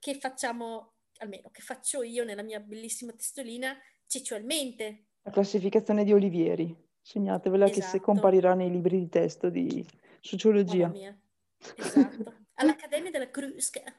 che 0.00 0.18
facciamo, 0.18 0.94
almeno 1.18 1.48
che 1.52 1.62
faccio 1.62 2.02
io 2.02 2.24
nella 2.24 2.42
mia 2.42 2.58
bellissima 2.58 3.12
testolina, 3.12 3.78
cicciualmente. 4.08 5.10
La 5.22 5.30
classificazione 5.30 6.02
di 6.02 6.12
Olivieri, 6.12 6.76
segnatevela 7.00 7.66
esatto. 7.66 7.78
che 7.78 7.86
se 7.86 7.96
esatto. 7.98 8.10
comparirà 8.10 8.54
nei 8.54 8.72
libri 8.72 8.98
di 8.98 9.08
testo 9.08 9.48
di 9.48 9.86
Sociologia. 10.24 10.90
Esatto. 11.76 12.46
All'Accademia 12.54 13.10
della 13.10 13.30
Crusca. 13.30 13.82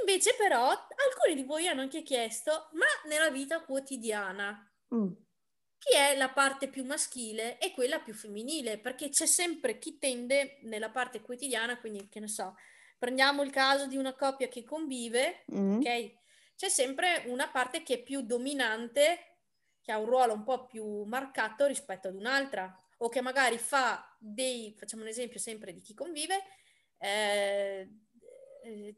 Invece 0.00 0.36
però 0.38 0.68
alcuni 0.68 1.34
di 1.34 1.42
voi 1.42 1.66
hanno 1.66 1.80
anche 1.80 2.04
chiesto, 2.04 2.68
ma 2.74 2.86
nella 3.08 3.30
vita 3.30 3.60
quotidiana, 3.60 4.72
mm. 4.94 5.10
chi 5.78 5.96
è 5.96 6.16
la 6.16 6.30
parte 6.30 6.68
più 6.68 6.84
maschile 6.84 7.58
e 7.58 7.72
quella 7.72 7.98
più 7.98 8.14
femminile? 8.14 8.78
Perché 8.78 9.08
c'è 9.08 9.26
sempre 9.26 9.80
chi 9.80 9.98
tende 9.98 10.60
nella 10.62 10.90
parte 10.90 11.20
quotidiana, 11.20 11.80
quindi 11.80 12.08
che 12.08 12.20
ne 12.20 12.28
so, 12.28 12.54
prendiamo 12.96 13.42
il 13.42 13.50
caso 13.50 13.88
di 13.88 13.96
una 13.96 14.14
coppia 14.14 14.46
che 14.46 14.62
convive, 14.62 15.44
mm. 15.52 15.78
ok? 15.78 16.14
C'è 16.54 16.68
sempre 16.68 17.24
una 17.26 17.48
parte 17.48 17.82
che 17.82 17.94
è 17.94 18.02
più 18.02 18.22
dominante, 18.22 19.38
che 19.82 19.90
ha 19.90 19.98
un 19.98 20.06
ruolo 20.06 20.34
un 20.34 20.44
po' 20.44 20.66
più 20.66 21.02
marcato 21.02 21.66
rispetto 21.66 22.06
ad 22.06 22.14
un'altra 22.14 22.76
o 23.02 23.08
che 23.08 23.20
magari 23.20 23.58
fa 23.58 24.16
dei, 24.18 24.74
facciamo 24.76 25.02
un 25.02 25.08
esempio 25.08 25.40
sempre 25.40 25.72
di 25.72 25.80
chi 25.80 25.92
convive, 25.92 26.34
eh, 26.98 27.88
eh, 28.62 28.96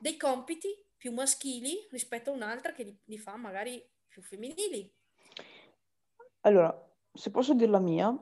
dei 0.00 0.16
compiti 0.16 0.68
più 0.96 1.12
maschili 1.12 1.86
rispetto 1.90 2.30
a 2.30 2.34
un'altra 2.34 2.72
che 2.72 2.82
li, 2.82 2.98
li 3.04 3.18
fa 3.18 3.36
magari 3.36 3.82
più 4.08 4.22
femminili. 4.22 4.90
allora, 6.40 6.92
se 7.12 7.30
posso 7.30 7.54
dire 7.54 7.70
la 7.70 7.80
mia... 7.80 8.16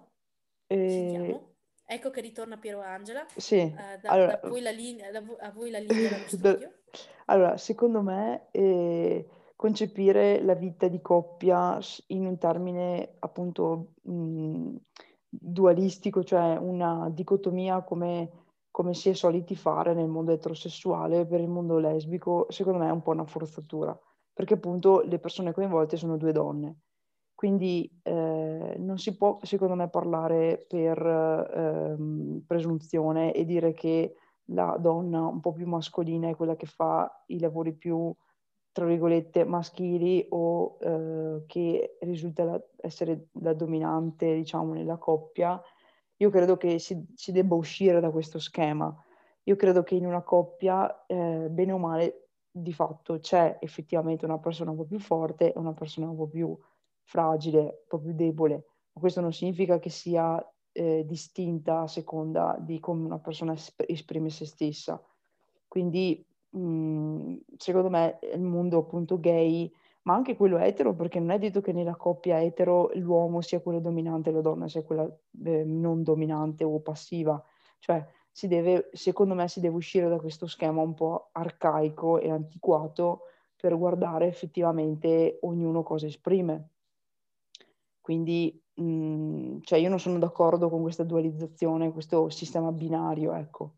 Eh... 0.66 1.50
Ecco 1.84 2.10
che 2.10 2.20
ritorna 2.20 2.56
Piero 2.56 2.80
Angela. 2.80 3.26
Sì. 3.36 3.58
Uh, 3.58 4.00
da, 4.00 4.10
allora, 4.10 4.40
da, 4.40 4.48
voi 4.48 4.62
linea, 4.74 5.10
da, 5.10 5.22
a 5.40 5.50
voi 5.50 5.70
la 5.70 5.78
linea 5.78 6.24
allora, 7.26 7.56
secondo 7.58 8.00
me 8.00 8.48
eh, 8.50 9.28
concepire 9.62 10.42
la 10.42 10.54
vita 10.54 10.88
di 10.88 11.00
coppia 11.00 11.78
in 12.08 12.26
un 12.26 12.36
termine 12.36 13.14
appunto 13.20 13.92
mh, 14.02 14.74
dualistico, 15.28 16.24
cioè 16.24 16.56
una 16.56 17.08
dicotomia 17.10 17.84
come, 17.84 18.30
come 18.72 18.92
si 18.92 19.10
è 19.10 19.12
soliti 19.12 19.54
fare 19.54 19.94
nel 19.94 20.08
mondo 20.08 20.32
eterosessuale 20.32 21.26
per 21.26 21.38
il 21.38 21.48
mondo 21.48 21.78
lesbico, 21.78 22.46
secondo 22.48 22.80
me 22.80 22.88
è 22.88 22.90
un 22.90 23.02
po' 23.02 23.12
una 23.12 23.24
forzatura, 23.24 23.96
perché 24.32 24.54
appunto 24.54 25.02
le 25.02 25.20
persone 25.20 25.52
coinvolte 25.52 25.96
sono 25.96 26.16
due 26.16 26.32
donne. 26.32 26.78
Quindi 27.32 27.88
eh, 28.02 28.74
non 28.78 28.98
si 28.98 29.16
può, 29.16 29.38
secondo 29.42 29.76
me, 29.76 29.88
parlare 29.88 30.66
per 30.66 30.98
eh, 31.06 32.42
presunzione 32.44 33.32
e 33.32 33.44
dire 33.44 33.74
che 33.74 34.16
la 34.46 34.76
donna 34.76 35.24
un 35.24 35.38
po' 35.38 35.52
più 35.52 35.68
mascolina 35.68 36.28
è 36.28 36.34
quella 36.34 36.56
che 36.56 36.66
fa 36.66 37.08
i 37.26 37.38
lavori 37.38 37.74
più, 37.74 38.12
tra 38.72 38.86
virgolette, 38.86 39.44
maschili 39.44 40.26
o 40.30 40.78
eh, 40.80 41.44
che 41.46 41.98
risulta 42.00 42.44
la, 42.44 42.62
essere 42.80 43.28
la 43.40 43.52
dominante, 43.52 44.34
diciamo, 44.34 44.72
nella 44.72 44.96
coppia. 44.96 45.60
Io 46.16 46.30
credo 46.30 46.56
che 46.56 46.78
si, 46.78 47.04
si, 47.14 47.32
debba 47.32 47.54
uscire 47.54 48.00
da 48.00 48.10
questo 48.10 48.38
schema. 48.38 48.94
Io 49.44 49.56
credo 49.56 49.82
che 49.82 49.94
in 49.94 50.06
una 50.06 50.22
coppia, 50.22 51.04
eh, 51.06 51.48
bene 51.50 51.72
o 51.72 51.78
male, 51.78 52.28
di 52.50 52.72
fatto 52.72 53.18
c'è 53.18 53.58
effettivamente 53.60 54.24
una 54.24 54.38
persona 54.38 54.70
un 54.70 54.76
po' 54.76 54.84
più 54.84 54.98
forte 54.98 55.52
e 55.52 55.58
una 55.58 55.72
persona 55.72 56.08
un 56.08 56.16
po' 56.16 56.28
più 56.28 56.56
fragile, 57.02 57.60
un 57.60 57.86
po' 57.88 57.98
più 57.98 58.14
debole, 58.14 58.54
ma 58.92 59.00
questo 59.00 59.20
non 59.20 59.32
significa 59.32 59.78
che 59.78 59.90
sia 59.90 60.42
eh, 60.72 61.04
distinta 61.06 61.80
a 61.80 61.86
seconda 61.88 62.56
di 62.58 62.78
come 62.78 63.04
una 63.04 63.18
persona 63.18 63.52
esp- 63.52 63.84
esprime 63.86 64.30
se 64.30 64.46
stessa. 64.46 65.02
Quindi 65.66 66.24
mh, 66.52 66.58
mm, 66.58 67.36
secondo 67.56 67.90
me 67.90 68.18
il 68.34 68.40
mondo 68.42 68.78
appunto 68.78 69.18
gay, 69.20 69.70
ma 70.02 70.14
anche 70.14 70.36
quello 70.36 70.58
etero, 70.58 70.94
perché 70.94 71.20
non 71.20 71.30
è 71.30 71.38
detto 71.38 71.60
che 71.60 71.72
nella 71.72 71.96
coppia 71.96 72.42
etero 72.42 72.90
l'uomo 72.94 73.40
sia 73.40 73.60
quello 73.60 73.80
dominante 73.80 74.30
e 74.30 74.32
la 74.32 74.40
donna 74.40 74.68
sia 74.68 74.82
quella 74.82 75.04
eh, 75.44 75.64
non 75.64 76.02
dominante 76.02 76.64
o 76.64 76.80
passiva. 76.80 77.42
Cioè, 77.78 78.04
si 78.30 78.48
deve, 78.48 78.90
secondo 78.92 79.34
me 79.34 79.48
si 79.48 79.60
deve 79.60 79.76
uscire 79.76 80.08
da 80.08 80.18
questo 80.18 80.46
schema 80.46 80.82
un 80.82 80.94
po' 80.94 81.28
arcaico 81.32 82.18
e 82.18 82.30
antiquato 82.30 83.22
per 83.56 83.76
guardare 83.76 84.26
effettivamente 84.26 85.38
ognuno 85.42 85.82
cosa 85.82 86.06
esprime. 86.06 86.70
Quindi 88.00 88.60
mh, 88.74 88.82
mhmm, 88.82 89.60
cioè 89.62 89.78
io 89.78 89.88
non 89.88 90.00
sono 90.00 90.18
d'accordo 90.18 90.68
con 90.68 90.82
questa 90.82 91.04
dualizzazione, 91.04 91.92
questo 91.92 92.28
sistema 92.30 92.72
binario, 92.72 93.32
ecco. 93.34 93.76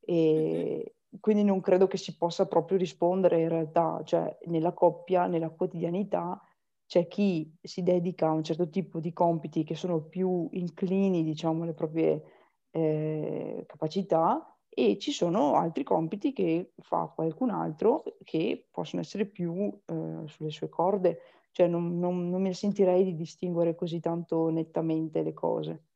E. 0.00 0.92
quindi 1.20 1.44
non 1.44 1.60
credo 1.60 1.86
che 1.86 1.96
si 1.96 2.16
possa 2.16 2.46
proprio 2.46 2.78
rispondere 2.78 3.40
in 3.40 3.48
realtà, 3.48 4.00
cioè 4.04 4.36
nella 4.46 4.72
coppia, 4.72 5.26
nella 5.26 5.50
quotidianità, 5.50 6.40
c'è 6.86 7.06
chi 7.08 7.54
si 7.60 7.82
dedica 7.82 8.28
a 8.28 8.32
un 8.32 8.42
certo 8.42 8.68
tipo 8.68 9.00
di 9.00 9.12
compiti 9.12 9.64
che 9.64 9.74
sono 9.74 10.02
più 10.02 10.48
inclini, 10.52 11.22
diciamo, 11.22 11.62
alle 11.62 11.74
proprie 11.74 12.22
eh, 12.70 13.64
capacità 13.66 14.56
e 14.68 14.98
ci 14.98 15.12
sono 15.12 15.54
altri 15.54 15.82
compiti 15.84 16.32
che 16.32 16.72
fa 16.78 17.10
qualcun 17.14 17.50
altro 17.50 18.04
che 18.22 18.68
possono 18.70 19.02
essere 19.02 19.26
più 19.26 19.70
eh, 19.86 20.22
sulle 20.26 20.50
sue 20.50 20.68
corde 20.68 21.20
cioè 21.58 21.66
non, 21.66 21.98
non, 21.98 22.30
non 22.30 22.40
mi 22.40 22.54
sentirei 22.54 23.02
di 23.02 23.16
distinguere 23.16 23.74
così 23.74 23.98
tanto 23.98 24.48
nettamente 24.48 25.22
le 25.22 25.32
cose. 25.32 25.87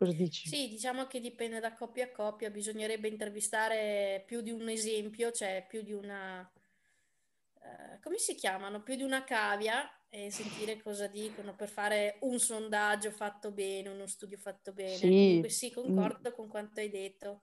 Cosa 0.00 0.12
dici? 0.12 0.48
Sì, 0.48 0.68
diciamo 0.70 1.06
che 1.06 1.20
dipende 1.20 1.60
da 1.60 1.74
coppia 1.74 2.06
a 2.06 2.10
coppia, 2.10 2.48
bisognerebbe 2.48 3.06
intervistare 3.06 4.24
più 4.26 4.40
di 4.40 4.50
un 4.50 4.66
esempio, 4.70 5.30
cioè 5.30 5.66
più 5.68 5.82
di 5.82 5.92
una... 5.92 6.40
Uh, 7.60 8.00
come 8.02 8.16
si 8.16 8.34
chiamano? 8.34 8.82
Più 8.82 8.94
di 8.94 9.02
una 9.02 9.24
cavia 9.24 9.86
e 10.08 10.30
sentire 10.30 10.80
cosa 10.80 11.06
dicono 11.06 11.54
per 11.54 11.68
fare 11.68 12.16
un 12.20 12.38
sondaggio 12.38 13.10
fatto 13.10 13.50
bene, 13.50 13.90
uno 13.90 14.06
studio 14.06 14.38
fatto 14.38 14.72
bene. 14.72 14.94
Sì, 14.94 15.06
Comunque 15.06 15.48
sì, 15.50 15.70
concordo 15.70 16.30
mm. 16.30 16.34
con 16.34 16.48
quanto 16.48 16.80
hai 16.80 16.88
detto. 16.88 17.42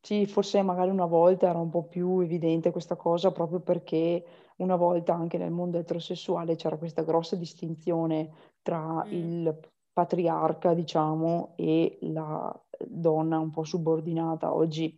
Sì, 0.00 0.26
forse 0.26 0.62
magari 0.62 0.90
una 0.90 1.06
volta 1.06 1.48
era 1.48 1.58
un 1.58 1.70
po' 1.70 1.88
più 1.88 2.20
evidente 2.20 2.70
questa 2.70 2.94
cosa 2.94 3.32
proprio 3.32 3.58
perché 3.58 4.24
una 4.58 4.76
volta 4.76 5.12
anche 5.12 5.38
nel 5.38 5.50
mondo 5.50 5.76
eterosessuale 5.78 6.54
c'era 6.54 6.76
questa 6.76 7.02
grossa 7.02 7.34
distinzione 7.34 8.30
tra 8.62 9.04
mm. 9.04 9.12
il 9.12 9.74
patriarca, 9.96 10.74
diciamo, 10.74 11.54
e 11.56 11.96
la 12.02 12.54
donna 12.86 13.38
un 13.38 13.50
po' 13.50 13.64
subordinata. 13.64 14.54
Oggi 14.54 14.94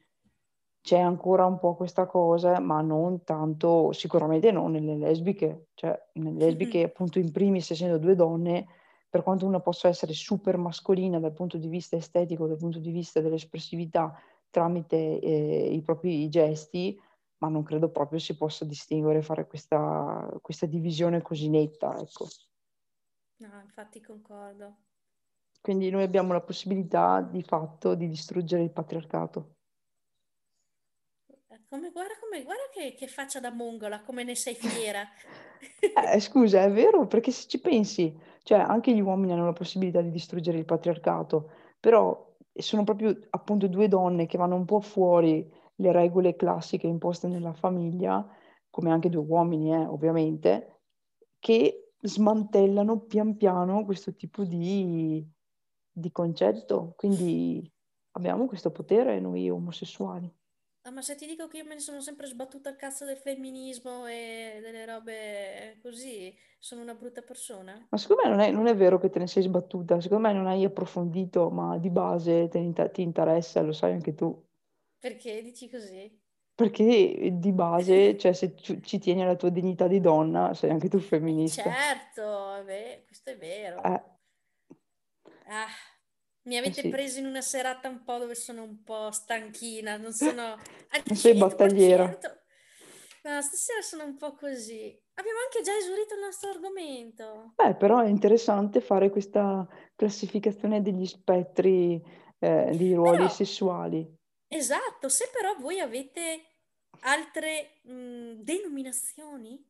c'è 0.81 0.99
ancora 0.99 1.47
un 1.47 1.61
po' 1.61 1.77
questa 1.77 2.07
cosa, 2.07 2.59
ma 2.59 2.81
non 2.81 3.23
tanto, 3.23 3.93
sicuramente 3.93 4.51
non 4.51 4.73
nelle 4.73 4.97
lesbiche, 4.97 5.69
cioè 5.75 5.97
nelle 6.15 6.47
lesbiche 6.47 6.83
appunto 6.83 7.21
in 7.21 7.31
primis 7.31 7.71
essendo 7.71 7.99
due 7.99 8.17
donne, 8.17 8.67
per 9.09 9.23
quanto 9.23 9.47
una 9.47 9.61
possa 9.61 9.87
essere 9.87 10.15
super 10.15 10.57
mascolina 10.57 11.21
dal 11.21 11.33
punto 11.33 11.59
di 11.59 11.69
vista 11.69 11.95
estetico, 11.95 12.49
dal 12.49 12.57
punto 12.59 12.81
di 12.81 12.91
vista 12.91 13.21
dell'espressività 13.21 14.21
tramite 14.51 15.21
eh, 15.21 15.75
i 15.75 15.81
propri 15.81 16.29
gesti, 16.29 17.01
ma 17.39 17.49
non 17.49 17.63
credo 17.63 17.89
proprio 17.91 18.19
si 18.19 18.37
possa 18.37 18.65
distinguere 18.65 19.23
fare 19.23 19.47
questa, 19.47 20.29
questa 20.43 20.67
divisione 20.67 21.23
così 21.23 21.49
netta, 21.49 21.97
ecco. 22.01 22.27
No, 23.37 23.61
infatti 23.61 24.01
concordo. 24.01 24.88
Quindi 25.61 25.91
noi 25.91 26.03
abbiamo 26.03 26.33
la 26.33 26.41
possibilità 26.41 27.21
di 27.21 27.43
fatto 27.43 27.95
di 27.95 28.09
distruggere 28.09 28.63
il 28.63 28.71
patriarcato. 28.71 29.57
Come, 31.69 31.91
guarda, 31.91 32.15
come, 32.19 32.45
guarda 32.45 32.63
che, 32.73 32.95
che, 32.95 33.07
faccia 33.09 33.41
da 33.41 33.51
mongola, 33.51 34.01
come 34.01 34.25
ne 34.25 34.35
sei 34.35 34.55
fiera. 34.55 35.03
eh, 36.15 36.21
scusa, 36.21 36.63
è 36.63 36.71
vero, 36.73 37.07
perché 37.07 37.31
se 37.31 37.47
ci 37.47 37.61
pensi, 37.61 38.19
cioè 38.43 38.59
anche 38.59 38.95
gli 38.95 39.01
uomini 39.01 39.33
hanno 39.33 39.45
la 39.45 39.53
possibilità 39.53 40.01
di 40.01 40.11
distruggere 40.11 40.57
il 40.57 40.65
patriarcato, 40.65 41.51
però 41.79 42.35
sono 42.55 42.85
proprio 42.85 43.19
appunto 43.31 43.69
due 43.69 43.89
donne 43.89 44.25
che 44.25 44.39
vanno 44.39 44.57
un 44.57 44.65
po' 44.65 44.81
fuori 44.81 45.47
le 45.77 45.93
regole 45.93 46.37
classiche 46.37 46.87
imposte 46.87 47.29
nella 47.29 47.53
famiglia, 47.53 48.27
come 48.71 48.91
anche 48.91 49.11
due 49.11 49.25
uomini, 49.25 49.73
eh, 49.73 49.85
ovviamente, 49.85 50.81
che 51.39 51.93
smantellano 52.01 53.01
pian 53.01 53.37
piano 53.37 53.85
questo 53.85 54.15
tipo 54.15 54.45
di, 54.45 55.27
di 55.99 56.11
concetto. 56.13 56.95
Quindi 56.97 57.71
abbiamo 58.13 58.47
questo 58.47 58.71
potere 58.71 59.21
noi 59.21 59.51
omosessuali. 59.51 60.33
Ah, 60.83 60.91
ma 60.91 61.03
se 61.03 61.17
ti 61.17 61.27
dico 61.27 61.49
che 61.49 61.59
io 61.59 61.65
me 61.65 61.75
ne 61.75 61.81
sono 61.81 62.01
sempre 62.01 62.27
sbattuta 62.27 62.71
al 62.71 62.77
cazzo 62.77 63.05
del 63.05 63.19
femminismo 63.19 64.07
e 64.07 64.59
delle 64.63 64.87
robe 64.87 65.79
così, 65.83 66.35
sono 66.59 66.81
una 66.81 66.95
brutta 66.95 67.21
persona? 67.21 67.87
Ma 67.91 67.99
secondo 67.99 68.23
me 68.23 68.29
non 68.31 68.41
è, 68.41 68.51
non 68.51 68.67
è 68.69 68.75
vero 68.75 68.99
che 68.99 69.11
te 69.11 69.19
ne 69.19 69.27
sei 69.27 69.43
sbattuta, 69.43 70.01
secondo 70.01 70.27
me 70.27 70.33
non 70.33 70.47
hai 70.47 70.65
approfondito, 70.65 71.51
ma 71.51 71.77
di 71.77 71.91
base 71.91 72.49
te, 72.49 72.91
ti 72.91 73.03
interessa, 73.03 73.61
lo 73.61 73.73
sai 73.73 73.93
anche 73.93 74.15
tu. 74.15 74.43
Perché 74.99 75.43
dici 75.43 75.69
così? 75.69 76.25
Perché 76.55 77.35
di 77.35 77.53
base, 77.53 78.17
cioè, 78.17 78.33
se 78.33 78.57
ci 78.57 78.99
tieni 78.99 79.23
alla 79.23 79.37
tua 79.37 79.51
dignità 79.51 79.87
di 79.87 80.01
donna, 80.01 80.55
sei 80.55 80.71
anche 80.71 80.89
tu 80.89 80.99
femminista. 80.99 81.71
Certo, 81.71 82.65
beh, 82.65 83.05
questo 83.07 83.31
è 83.31 83.37
vero. 83.37 83.83
Eh. 83.83 84.03
Ah, 85.51 85.69
mi 86.49 86.57
eh 86.57 86.59
avete 86.59 86.81
eh 86.81 86.85
sì. 86.85 86.89
preso 86.89 87.19
in 87.21 87.27
una 87.27 87.43
serata 87.43 87.89
un 87.89 88.03
po' 88.03 88.17
dove 88.19 88.35
sono 88.35 88.63
un 88.63 88.83
po' 88.83 89.11
stanchina, 89.11 89.97
non 89.99 90.13
sono... 90.15 90.57
non 91.05 91.17
sei 91.17 91.35
battagliera. 91.35 92.19
No, 93.23 93.43
stasera 93.43 93.83
sono 93.83 94.05
un 94.05 94.17
po' 94.17 94.35
così. 94.35 94.99
Abbiamo 95.15 95.39
anche 95.45 95.63
già 95.63 95.77
esaurito 95.77 96.15
il 96.15 96.21
nostro 96.21 96.51
argomento. 96.51 97.53
Beh, 97.57 97.75
però 97.75 98.01
è 98.01 98.09
interessante 98.09 98.81
fare 98.81 99.11
questa 99.11 99.67
classificazione 99.95 100.81
degli 100.81 101.05
spettri 101.05 102.03
eh, 102.39 102.71
di 102.75 102.95
ruoli 102.95 103.19
però... 103.19 103.29
sessuali. 103.29 104.17
Esatto, 104.49 105.11
se 105.11 105.29
però 105.31 105.55
voi 105.59 105.79
avete 105.79 106.55
altre 107.01 107.81
mh, 107.83 108.43
denominazioni, 108.43 109.63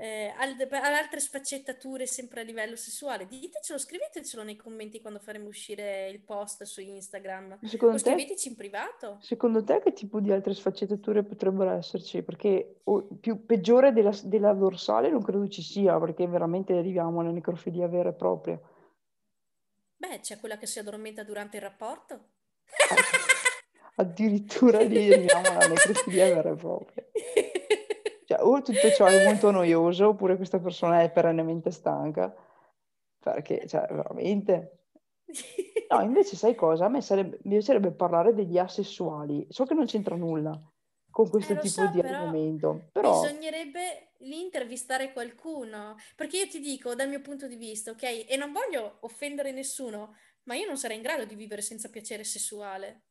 eh, 0.00 0.32
al- 0.38 0.56
altre 0.70 1.20
sfaccettature 1.20 2.06
sempre 2.06 2.40
a 2.40 2.42
livello 2.42 2.74
sessuale, 2.74 3.26
ditecelo, 3.26 3.78
scrivetecelo 3.78 4.42
nei 4.42 4.56
commenti 4.56 5.02
quando 5.02 5.18
faremo 5.18 5.48
uscire 5.48 6.08
il 6.08 6.20
post 6.20 6.62
su 6.62 6.80
Instagram. 6.80 7.58
Secondo 7.64 7.96
o 7.96 7.98
scriveteci 7.98 8.48
in 8.48 8.56
privato. 8.56 9.18
Secondo 9.20 9.62
te 9.62 9.80
che 9.80 9.92
tipo 9.92 10.20
di 10.20 10.32
altre 10.32 10.54
sfaccettature 10.54 11.22
potrebbero 11.22 11.72
esserci? 11.72 12.22
Perché 12.22 12.80
o, 12.84 13.06
più 13.20 13.44
peggiore 13.44 13.92
della, 13.92 14.16
della 14.22 14.54
dorsale 14.54 15.10
non 15.10 15.22
credo 15.22 15.46
ci 15.48 15.62
sia, 15.62 15.98
perché 15.98 16.26
veramente 16.26 16.72
arriviamo 16.72 17.20
alla 17.20 17.30
necrofilia 17.30 17.86
vera 17.86 18.08
e 18.08 18.14
propria. 18.14 18.58
Beh, 19.96 20.20
c'è 20.20 20.40
quella 20.40 20.56
che 20.56 20.64
si 20.66 20.78
addormenta 20.78 21.24
durante 21.24 21.58
il 21.58 21.62
rapporto. 21.62 22.14
Eh 22.64 23.40
addirittura 24.00 24.80
lì 24.80 25.12
andiamo 25.12 25.48
alla 25.48 25.68
necrofilia 25.68 26.34
vera 26.34 26.50
e 26.50 26.56
propria. 26.56 27.04
Cioè, 28.30 28.38
o 28.42 28.62
tutto 28.62 28.92
ciò 28.92 29.06
è 29.06 29.24
molto 29.24 29.50
noioso, 29.50 30.10
oppure 30.10 30.36
questa 30.36 30.60
persona 30.60 31.02
è 31.02 31.10
perennemente 31.10 31.72
stanca. 31.72 32.32
perché, 33.18 33.66
cioè, 33.66 33.88
veramente... 33.90 34.84
No, 35.88 36.00
invece 36.02 36.36
sai 36.36 36.54
cosa? 36.54 36.84
A 36.84 36.88
me 36.88 37.00
sarebbe, 37.00 37.40
mi 37.42 37.54
piacerebbe 37.56 37.90
parlare 37.90 38.32
degli 38.32 38.56
asessuali. 38.56 39.44
So 39.50 39.64
che 39.64 39.74
non 39.74 39.86
c'entra 39.86 40.14
nulla 40.14 40.56
con 41.10 41.28
questo 41.28 41.54
Eh, 41.54 41.58
tipo 41.58 41.82
so, 41.82 41.86
di 41.88 42.00
però 42.00 42.18
argomento, 42.18 42.88
però 42.92 43.20
bisognerebbe 43.20 44.12
lì 44.18 44.40
intervistare 44.40 45.12
qualcuno, 45.12 45.96
perché 46.14 46.36
io 46.36 46.46
ti 46.46 46.60
dico 46.60 46.94
dal 46.94 47.08
mio 47.08 47.20
punto 47.20 47.48
di 47.48 47.56
vista, 47.56 47.90
ok? 47.90 48.26
E 48.28 48.36
non 48.36 48.52
voglio 48.52 48.98
offendere 49.00 49.50
nessuno, 49.50 50.14
ma 50.44 50.54
io 50.54 50.66
non 50.66 50.76
sarei 50.76 50.98
in 50.98 51.02
grado 51.02 51.24
di 51.24 51.34
vivere 51.34 51.62
senza 51.62 51.88
piacere 51.88 52.22
sessuale. 52.22 53.06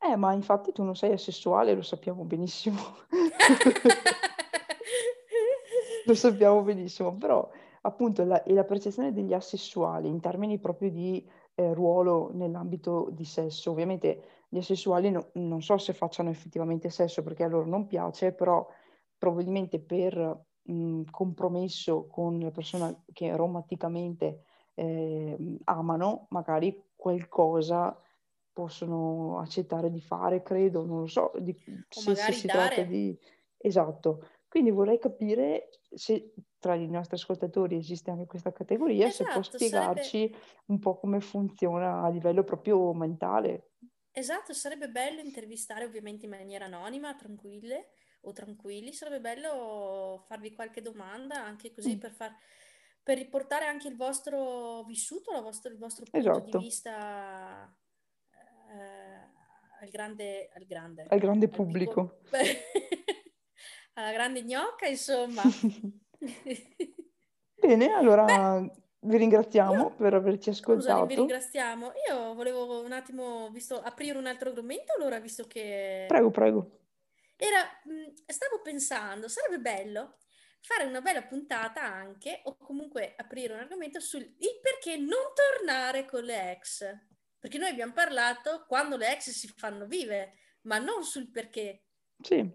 Eh, 0.00 0.16
ma 0.16 0.32
infatti 0.32 0.72
tu 0.72 0.82
non 0.82 0.96
sei 0.96 1.12
asessuale, 1.12 1.74
lo 1.74 1.82
sappiamo 1.82 2.24
benissimo. 2.24 2.80
Lo 6.10 6.16
sappiamo 6.16 6.62
benissimo, 6.62 7.16
però 7.16 7.48
appunto 7.82 8.24
la, 8.24 8.42
la 8.46 8.64
percezione 8.64 9.12
degli 9.12 9.32
asessuali 9.32 10.08
in 10.08 10.18
termini 10.20 10.58
proprio 10.58 10.90
di 10.90 11.24
eh, 11.54 11.72
ruolo 11.72 12.30
nell'ambito 12.32 13.10
di 13.12 13.24
sesso, 13.24 13.70
ovviamente 13.70 14.22
gli 14.48 14.58
asessuali 14.58 15.10
no- 15.10 15.30
non 15.34 15.62
so 15.62 15.78
se 15.78 15.92
facciano 15.92 16.28
effettivamente 16.30 16.90
sesso 16.90 17.22
perché 17.22 17.44
a 17.44 17.48
loro 17.48 17.66
non 17.66 17.86
piace, 17.86 18.32
però 18.32 18.66
probabilmente 19.16 19.78
per 19.80 20.46
mh, 20.62 21.02
compromesso 21.10 22.08
con 22.08 22.40
la 22.40 22.50
persona 22.50 22.92
che 23.12 23.36
romanticamente 23.36 24.42
eh, 24.74 25.36
amano, 25.64 26.26
magari 26.30 26.90
qualcosa 26.96 27.96
possono 28.52 29.38
accettare 29.38 29.90
di 29.90 30.00
fare, 30.00 30.42
credo, 30.42 30.84
non 30.84 31.00
lo 31.00 31.06
so, 31.06 31.30
di- 31.38 31.56
O 31.94 32.00
se, 32.00 32.14
se 32.16 32.16
magari 32.16 32.32
si 32.32 32.48
tratta 32.48 32.82
dare. 32.82 32.86
di... 32.88 33.16
Esatto. 33.62 34.24
Quindi 34.50 34.70
vorrei 34.72 34.98
capire 34.98 35.70
se 35.94 36.34
tra 36.58 36.74
i 36.74 36.88
nostri 36.88 37.14
ascoltatori 37.16 37.76
esiste 37.76 38.10
anche 38.10 38.26
questa 38.26 38.52
categoria, 38.52 39.08
se 39.08 39.28
può 39.28 39.42
Esatto, 39.42 39.58
sarebbe, 39.58 40.00
spiegarci 40.00 40.34
un 40.66 40.78
po' 40.80 40.98
come 40.98 41.20
funziona 41.20 42.02
a 42.02 42.08
livello 42.10 42.42
proprio 42.44 42.92
mentale. 42.92 43.70
esatto, 44.12 44.52
sarebbe 44.52 44.88
bello 44.88 45.20
intervistare 45.20 45.84
ovviamente 45.84 46.24
in 46.24 46.30
maniera 46.32 46.64
anonima, 46.66 47.14
tranquille 47.14 47.90
o 48.22 48.32
tranquilli, 48.32 48.92
sarebbe 48.92 49.20
bello 49.20 50.22
farvi 50.26 50.52
qualche 50.52 50.82
domanda 50.82 51.42
anche 51.42 51.70
così 51.72 51.96
Mm, 51.96 51.98
per 51.98 52.12
far, 52.12 52.34
per 53.02 53.16
riportare 53.18 53.66
anche 53.66 53.88
il 53.88 53.96
vostro 53.96 54.82
vissuto, 54.84 55.32
la 55.32 55.40
vostra- 55.40 55.70
il 55.72 55.78
vostro 55.78 56.06
punto 56.06 56.40
di 56.40 56.52
esatto, 56.52 56.58
vista 56.58 57.74
eh, 58.70 59.28
al 59.80 59.88
grande, 59.90 60.50
al 60.54 60.64
grande, 60.66 61.02
al 61.08 61.18
grande 61.18 61.48
al 61.50 61.62
piccolo, 61.62 61.64
pubblico. 61.64 62.20
alla 63.94 64.12
grande 64.12 64.42
gnocca, 64.44 64.86
insomma. 64.86 65.42
Bene, 67.54 67.86
Beh, 67.86 67.92
allora 67.92 68.60
vi 69.02 69.16
ringraziamo 69.16 69.72
io, 69.74 69.94
per 69.96 70.14
averci 70.14 70.50
scusa, 70.52 70.94
ri- 70.94 71.06
vi 71.06 71.14
ascoltato. 71.14 71.14
ringraziamo. 71.14 71.92
Io 72.08 72.34
volevo 72.34 72.82
un 72.82 72.92
attimo, 72.92 73.50
visto, 73.50 73.80
aprire 73.80 74.18
un 74.18 74.26
altro 74.26 74.50
argomento, 74.50 74.92
allora, 74.96 75.18
visto 75.20 75.46
che 75.46 76.06
Prego, 76.08 76.30
prego. 76.30 76.78
era, 77.36 77.68
stavo 78.26 78.60
pensando, 78.62 79.28
sarebbe 79.28 79.58
bello 79.60 80.16
fare 80.62 80.84
una 80.84 81.00
bella 81.00 81.22
puntata 81.22 81.82
anche, 81.82 82.42
o 82.44 82.56
comunque 82.56 83.14
aprire 83.16 83.54
un 83.54 83.60
argomento 83.60 83.98
sul 84.00 84.20
il 84.20 84.60
perché 84.62 84.96
non 84.98 85.32
tornare 85.34 86.04
con 86.04 86.22
le 86.22 86.52
ex. 86.52 86.84
Perché 87.38 87.56
noi 87.56 87.70
abbiamo 87.70 87.92
parlato 87.92 88.64
quando 88.66 88.96
le 88.98 89.12
ex 89.12 89.30
si 89.30 89.48
fanno 89.56 89.86
vive, 89.86 90.34
ma 90.62 90.78
non 90.78 91.02
sul 91.04 91.30
perché. 91.30 91.84
Sì, 92.22 92.46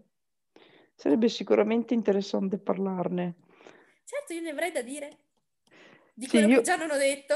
sarebbe 0.95 1.29
sicuramente 1.29 1.93
interessante 1.93 2.57
parlarne. 2.57 3.35
Certo, 4.03 4.33
io 4.33 4.41
ne 4.41 4.49
avrei 4.51 4.71
da 4.71 4.81
dire 4.81 5.17
di 6.13 6.27
Sì, 6.27 6.27
quello 6.27 6.47
che 6.47 6.51
io, 6.51 6.61
già 6.61 6.75
non 6.77 6.91
ho 6.91 6.97
detto. 6.97 7.35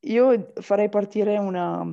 io 0.00 0.52
farei 0.60 0.88
partire 0.88 1.38
una, 1.38 1.84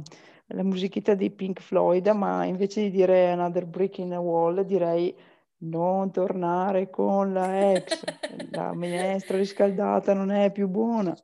la 0.47 0.63
musichetta 0.63 1.15
dei 1.15 1.32
Pink 1.32 1.62
Floyd, 1.62 2.08
ma 2.10 2.45
invece 2.45 2.82
di 2.84 2.89
dire 2.91 3.32
Another 3.32 3.65
Brick 3.65 3.99
in 3.99 4.13
a 4.13 4.19
Wall, 4.19 4.62
direi 4.63 5.15
non 5.62 6.12
tornare 6.12 6.89
con 6.89 7.34
la 7.34 7.73
ex, 7.73 8.04
la 8.52 8.73
minestra 8.73 9.38
riscaldata 9.38 10.13
non 10.13 10.32
è 10.32 10.52
più 10.52 10.67
buona. 10.67 11.15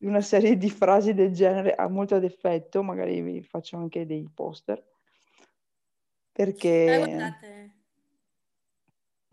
Una 0.00 0.20
serie 0.22 0.56
di 0.56 0.70
frasi 0.70 1.12
del 1.14 1.32
genere 1.32 1.74
ha 1.74 1.88
molto 1.88 2.14
ad 2.14 2.24
effetto, 2.24 2.82
magari 2.82 3.20
vi 3.20 3.42
faccio 3.42 3.76
anche 3.76 4.06
dei 4.06 4.28
poster, 4.32 4.78
Eh, 4.78 6.32
perché... 6.32 6.96
guardate, 6.96 7.79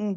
mm, 0.02 0.14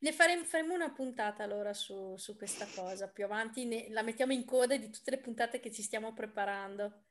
ne 0.00 0.12
faremo, 0.12 0.44
faremo 0.44 0.74
una 0.74 0.92
puntata 0.92 1.42
allora 1.42 1.72
su, 1.74 2.16
su 2.16 2.36
questa 2.36 2.66
cosa. 2.74 3.08
Più 3.10 3.24
avanti 3.24 3.64
ne- 3.64 3.88
la 3.90 4.02
mettiamo 4.02 4.32
in 4.32 4.44
coda 4.44 4.76
di 4.76 4.90
tutte 4.90 5.10
le 5.10 5.18
puntate 5.18 5.60
che 5.60 5.70
ci 5.72 5.82
stiamo 5.82 6.12
preparando. 6.12 7.04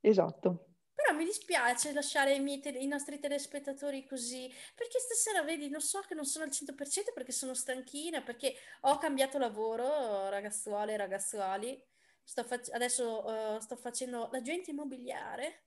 esatto. 0.00 0.68
Però 0.94 1.16
mi 1.16 1.24
dispiace 1.24 1.92
lasciare 1.92 2.34
i, 2.34 2.40
miei 2.40 2.60
tele- 2.60 2.78
i 2.78 2.86
nostri 2.86 3.18
telespettatori 3.18 4.06
così, 4.06 4.48
perché 4.74 4.98
stasera, 5.00 5.42
vedi, 5.42 5.68
non 5.68 5.80
so 5.80 6.00
che 6.00 6.14
non 6.14 6.24
sono 6.24 6.44
al 6.44 6.50
100% 6.52 7.12
perché 7.12 7.32
sono 7.32 7.52
stanchina, 7.54 8.22
perché 8.22 8.54
ho 8.82 8.96
cambiato 8.98 9.38
lavoro, 9.38 10.28
ragazzuole 10.28 10.92
e 10.94 10.96
ragazzuoli. 10.96 11.82
Sto 12.22 12.44
fac- 12.44 12.72
adesso 12.72 13.56
eh, 13.56 13.60
sto 13.60 13.76
facendo 13.76 14.28
l'agente 14.32 14.70
immobiliare, 14.70 15.64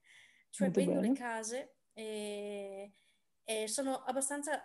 cioè 0.49 0.69
Molto 0.69 0.79
vendo 0.79 1.01
le 1.01 1.01
bene. 1.01 1.19
case 1.19 1.75
e, 1.93 2.93
e 3.43 3.67
sono 3.67 4.03
abbastanza 4.05 4.60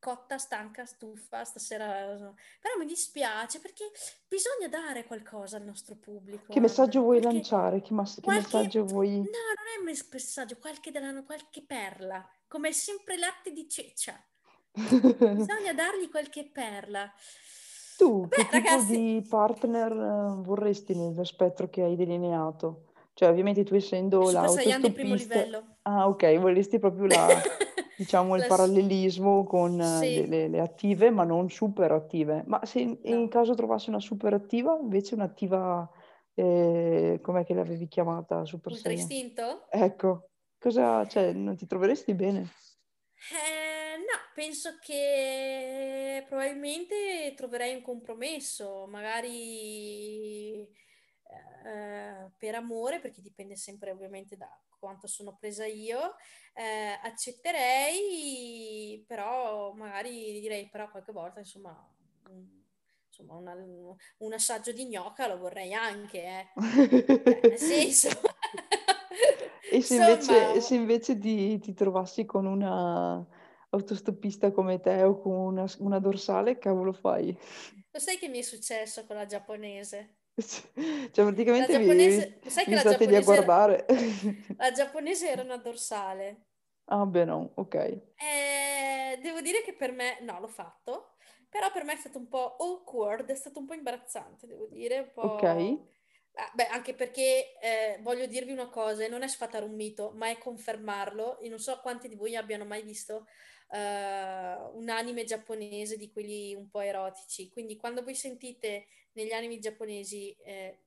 cotta, 0.00 0.38
stanca, 0.38 0.84
stufa 0.84 1.44
stasera. 1.44 2.34
Però 2.60 2.76
mi 2.78 2.86
dispiace 2.86 3.60
perché 3.60 3.84
bisogna 4.26 4.66
dare 4.68 5.04
qualcosa 5.04 5.58
al 5.58 5.62
nostro 5.62 5.94
pubblico, 5.94 6.52
Che 6.52 6.58
messaggio 6.58 7.02
vuoi 7.02 7.20
Qualche, 7.20 7.36
lanciare? 7.36 7.80
Che, 7.80 7.94
mas- 7.94 8.14
che 8.16 8.20
qualche, 8.22 8.56
messaggio 8.56 8.84
vuoi... 8.84 9.10
no, 9.10 9.22
non 9.22 9.66
è 9.76 9.78
un 9.78 9.84
mes- 9.84 10.08
messaggio, 10.10 10.56
qualche, 10.56 10.90
della- 10.90 11.22
qualche 11.22 11.62
perla, 11.62 12.28
come 12.48 12.72
sempre 12.72 13.16
latte 13.16 13.52
di 13.52 13.68
ceccia. 13.68 14.20
Bisogna 14.72 15.72
dargli 15.74 16.08
qualche 16.08 16.48
perla. 16.50 17.12
Tu 17.96 18.26
Beh, 18.26 18.36
che 18.36 18.42
tipo 18.44 18.56
ragazzi, 18.56 18.96
di 18.96 19.26
partner 19.28 19.92
eh, 19.92 20.42
vorresti 20.42 20.94
nello 20.94 21.24
spettro 21.24 21.68
che 21.68 21.82
hai 21.82 21.96
delineato? 21.96 22.86
Cioè, 23.12 23.28
ovviamente 23.28 23.62
tu 23.64 23.74
essendo 23.74 24.24
Super 24.24 24.48
Saiyan 24.48 24.80
di 24.80 24.92
primo 24.92 25.14
livello. 25.14 25.76
Ah 25.98 26.08
ok, 26.08 26.38
vorresti 26.38 26.78
proprio 26.78 27.06
la, 27.06 27.28
diciamo, 27.96 28.34
il 28.36 28.42
La 28.42 28.46
parallelismo 28.46 29.44
con 29.44 29.80
eh, 29.80 30.00
le, 30.00 30.22
sì, 30.22 30.26
le- 30.26 30.48
le 30.48 30.60
attive, 30.60 31.10
ma 31.10 31.24
non 31.24 31.50
super 31.50 31.92
attive. 31.92 32.44
Ma 32.46 32.64
se 32.64 32.80
in, 32.80 32.98
in 33.02 33.20
no. 33.20 33.28
caso 33.28 33.54
trovassi 33.54 33.88
una 33.88 34.00
super 34.00 34.32
attiva, 34.34 34.78
invece 34.80 35.14
un'attiva, 35.14 35.88
eh, 36.34 37.18
com'è 37.22 37.44
che 37.44 37.54
l'avevi 37.54 37.88
chiamata, 37.88 38.44
Super 38.44 38.72
Ultra 38.72 38.92
istinto? 38.92 39.66
Ecco, 39.70 40.30
cosa, 40.58 41.06
cioè, 41.06 41.32
non 41.32 41.56
ti 41.56 41.66
troveresti 41.66 42.14
bene? 42.14 42.48
Eh, 43.32 43.98
no, 43.98 44.18
penso 44.34 44.78
che 44.80 46.24
probabilmente 46.26 47.34
troverei 47.36 47.74
un 47.74 47.82
compromesso, 47.82 48.86
magari 48.88 50.39
per 52.40 52.54
amore, 52.54 53.00
perché 53.00 53.20
dipende 53.20 53.56
sempre 53.56 53.90
ovviamente 53.90 54.36
da 54.36 54.48
quanto 54.78 55.06
sono 55.06 55.36
presa 55.36 55.66
io, 55.66 56.14
eh, 56.54 56.98
accetterei, 57.02 59.04
però 59.06 59.72
magari 59.74 60.40
direi 60.40 60.68
però 60.70 60.88
qualche 60.90 61.12
volta, 61.12 61.40
insomma, 61.40 61.76
un, 62.30 62.46
insomma 63.08 63.34
una- 63.34 63.54
un 64.18 64.32
assaggio 64.32 64.72
di 64.72 64.86
gnocca 64.88 65.26
lo 65.26 65.36
vorrei 65.38 65.74
anche, 65.74 66.22
eh. 66.24 66.48
Cioè, 67.26 67.44
nel 67.46 67.58
senso, 67.92 68.08
E 69.72 69.80
se 69.82 69.94
invece, 69.94 70.16
insomma, 70.16 70.60
se 70.60 70.74
invece 70.74 71.18
ti, 71.18 71.58
ti 71.60 71.74
trovassi 71.74 72.24
con 72.24 72.46
una 72.46 73.24
autostoppista 73.70 74.50
come 74.52 74.80
te 74.80 75.02
o 75.04 75.20
con 75.20 75.32
una, 75.32 75.64
una 75.78 75.98
dorsale, 76.00 76.58
cavolo 76.58 76.92
fai? 76.92 77.36
lo 77.92 78.00
sai 78.00 78.18
che 78.18 78.26
mi 78.28 78.38
è 78.38 78.42
successo 78.42 79.04
con 79.06 79.14
la 79.16 79.26
giapponese? 79.26 80.16
Cioè, 81.12 81.24
La 81.54 81.66
praticamente 81.66 81.76
vi, 81.76 81.84
giapponese, 81.86 82.38
lo 82.42 82.50
sai 82.50 82.66
che 82.66 82.74
vi 82.74 82.76
la 82.76 82.80
state 82.80 83.06
lì 83.06 83.16
a 83.16 83.20
giapponese 83.20 83.32
era, 83.34 83.46
guardare. 83.46 83.86
la 84.56 84.72
giapponese 84.72 85.28
era 85.28 85.42
una 85.42 85.56
dorsale. 85.56 86.46
Ah, 86.86 87.06
beh, 87.06 87.24
no, 87.24 87.52
ok. 87.54 87.74
Eh, 87.74 89.18
devo 89.22 89.40
dire 89.40 89.62
che 89.62 89.74
per 89.74 89.92
me, 89.92 90.18
no, 90.22 90.40
l'ho 90.40 90.48
fatto, 90.48 91.16
però 91.48 91.70
per 91.72 91.84
me 91.84 91.94
è 91.94 91.96
stato 91.96 92.18
un 92.18 92.28
po' 92.28 92.56
awkward, 92.56 93.28
è 93.30 93.34
stato 93.34 93.58
un 93.60 93.66
po' 93.66 93.74
imbarazzante, 93.74 94.46
devo 94.46 94.66
dire, 94.66 95.12
un 95.14 95.24
Ok. 95.24 95.42
Ah, 96.34 96.50
beh, 96.54 96.66
anche 96.66 96.94
perché 96.94 97.58
eh, 97.60 97.98
voglio 98.02 98.26
dirvi 98.26 98.52
una 98.52 98.68
cosa, 98.68 99.04
e 99.04 99.08
non 99.08 99.22
è 99.22 99.28
sfatare 99.28 99.64
un 99.64 99.74
mito, 99.74 100.12
ma 100.14 100.28
è 100.28 100.38
confermarlo. 100.38 101.38
Io 101.42 101.50
non 101.50 101.58
so 101.58 101.80
quanti 101.80 102.08
di 102.08 102.14
voi 102.14 102.36
abbiano 102.36 102.64
mai 102.64 102.82
visto 102.82 103.26
eh, 103.72 104.56
un 104.72 104.88
anime 104.88 105.24
giapponese 105.24 105.96
di 105.96 106.10
quelli 106.10 106.54
un 106.54 106.68
po' 106.68 106.80
erotici. 106.80 107.50
Quindi 107.50 107.76
quando 107.76 108.02
voi 108.02 108.14
sentite 108.14 108.86
negli 109.12 109.32
anime 109.32 109.58
giapponesi, 109.58 110.34
eh, 110.44 110.78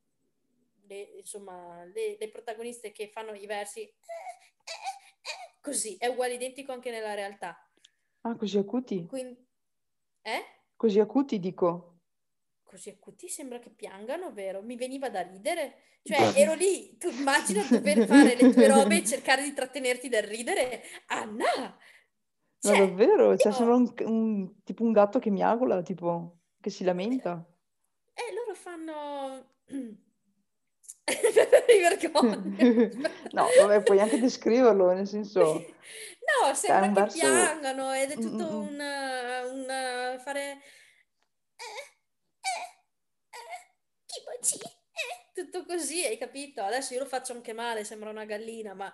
le, 0.87 1.01
insomma, 1.17 1.83
le, 1.85 2.17
le 2.19 2.29
protagoniste 2.29 2.91
che 2.91 3.07
fanno 3.07 3.33
i 3.33 3.45
versi 3.45 3.81
eh, 3.81 3.87
eh, 3.87 3.91
eh, 5.21 5.57
così, 5.61 5.95
è 5.97 6.07
uguale 6.07 6.33
identico 6.33 6.71
anche 6.71 6.91
nella 6.91 7.13
realtà. 7.13 7.57
ah, 8.21 8.35
così 8.35 8.57
acuti? 8.57 9.05
Quindi, 9.05 9.45
eh? 10.21 10.45
Così 10.75 10.99
acuti, 10.99 11.39
dico. 11.39 11.99
così 12.63 12.89
acuti 12.89 13.29
sembra 13.29 13.59
che 13.59 13.69
piangano, 13.69 14.33
vero? 14.33 14.61
Mi 14.61 14.75
veniva 14.75 15.09
da 15.09 15.21
ridere. 15.21 15.91
Cioè, 16.03 16.33
ero 16.35 16.53
lì, 16.53 16.97
tu 16.97 17.07
immagina 17.07 17.65
dover 17.69 18.05
fare 18.05 18.35
le 18.35 18.51
tue 18.51 18.67
robe 18.67 18.97
e 18.97 19.05
cercare 19.05 19.41
di 19.41 19.53
trattenerti 19.53 20.09
dal 20.09 20.23
ridere. 20.23 20.83
Anna! 21.07 21.77
Cioè, 22.63 22.79
Ma 22.79 22.85
davvero? 22.85 23.35
Cioè, 23.35 23.51
io... 23.51 23.57
sembra 23.57 23.75
un, 23.75 23.93
un, 24.05 24.63
tipo 24.63 24.83
un 24.83 24.93
gatto 24.93 25.19
che 25.19 25.29
miagola, 25.29 25.81
tipo, 25.81 26.37
che 26.61 26.69
si 26.69 26.85
lamenta. 26.85 27.45
Eh, 28.13 28.33
loro 28.33 28.53
fanno... 28.55 29.47
Mi 31.67 31.79
vergogno. 31.81 32.41
no, 33.31 33.47
vabbè, 33.59 33.83
puoi 33.83 33.99
anche 33.99 34.17
descriverlo, 34.17 34.93
nel 34.93 35.07
senso... 35.07 35.65
No, 36.23 36.53
sembra 36.53 36.87
che 36.87 36.93
verso... 36.93 37.19
piangano 37.19 37.91
ed 37.91 38.11
è 38.11 38.13
tutto 38.13 38.45
mm-hmm. 38.45 38.55
un, 38.55 38.79
un 39.51 40.19
fare... 40.23 40.51
Eh, 41.57 41.65
eh, 42.39 42.63
eh, 43.29 43.59
eh, 45.35 45.43
tutto 45.43 45.65
così, 45.65 46.05
hai 46.05 46.17
capito? 46.17 46.63
Adesso 46.63 46.93
io 46.93 47.01
lo 47.01 47.07
faccio 47.07 47.33
anche 47.33 47.51
male, 47.51 47.83
sembra 47.83 48.09
una 48.09 48.23
gallina, 48.23 48.73
ma 48.73 48.89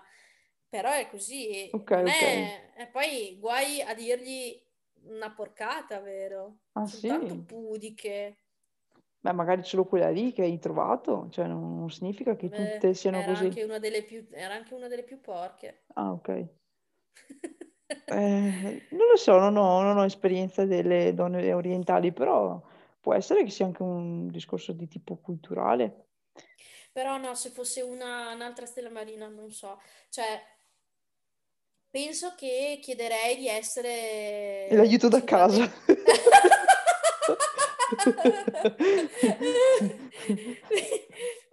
però 0.70 0.92
è 0.92 1.08
così. 1.10 1.70
Ok, 1.74 1.92
ok. 1.92 2.06
È... 2.08 2.72
E 2.78 2.88
poi 2.88 3.38
guai 3.40 3.82
a 3.82 3.94
dirgli 3.94 4.62
una 5.04 5.32
porcata, 5.32 6.00
vero? 6.00 6.60
Ah, 6.74 6.86
Sono 6.86 7.20
sì? 7.20 7.44
pudiche. 7.46 8.38
Beh, 9.22 9.34
magari 9.34 9.64
solo 9.64 9.84
quella 9.86 10.10
lì 10.10 10.32
che 10.32 10.44
hai 10.44 10.60
trovato, 10.60 11.28
cioè 11.30 11.46
non, 11.46 11.78
non 11.78 11.90
significa 11.90 12.36
che 12.38 12.48
Beh, 12.50 12.56
tutte 12.56 12.94
siano 12.94 13.18
era 13.18 13.28
così. 13.28 13.46
Anche 13.46 13.64
una 13.64 13.80
delle 13.80 14.04
più, 14.04 14.26
era 14.32 14.54
anche 14.54 14.74
una 14.74 14.88
delle 14.88 15.04
più 15.04 15.20
porche. 15.20 15.84
Ah, 15.96 16.12
ok. 16.14 16.28
eh, 18.06 18.86
non 18.92 19.08
lo 19.10 19.18
so, 19.18 19.38
non 19.38 19.58
ho, 19.58 19.82
non 19.82 19.98
ho 19.98 20.06
esperienza 20.06 20.66
delle 20.66 21.14
donne 21.14 21.52
orientali, 21.54 22.14
però 22.14 22.62
può 23.02 23.14
essere 23.14 23.44
che 23.44 23.50
sia 23.50 23.66
anche 23.66 23.84
un 23.84 24.28
discorso 24.28 24.72
di 24.72 24.88
tipo 24.88 25.18
culturale. 25.18 26.06
Però 26.92 27.18
no, 27.18 27.36
se 27.36 27.50
fosse 27.50 27.82
una, 27.82 28.34
un'altra 28.34 28.66
stella 28.66 28.90
marina, 28.90 29.28
non 29.28 29.52
so. 29.52 29.80
Cioè, 30.10 30.42
penso 31.89 32.34
che 32.36 32.80
chiederei 32.82 33.38
di 33.38 33.47
essere... 33.47 34.67
L'aiuto 34.71 35.08
da 35.08 35.23
casa. 35.23 35.69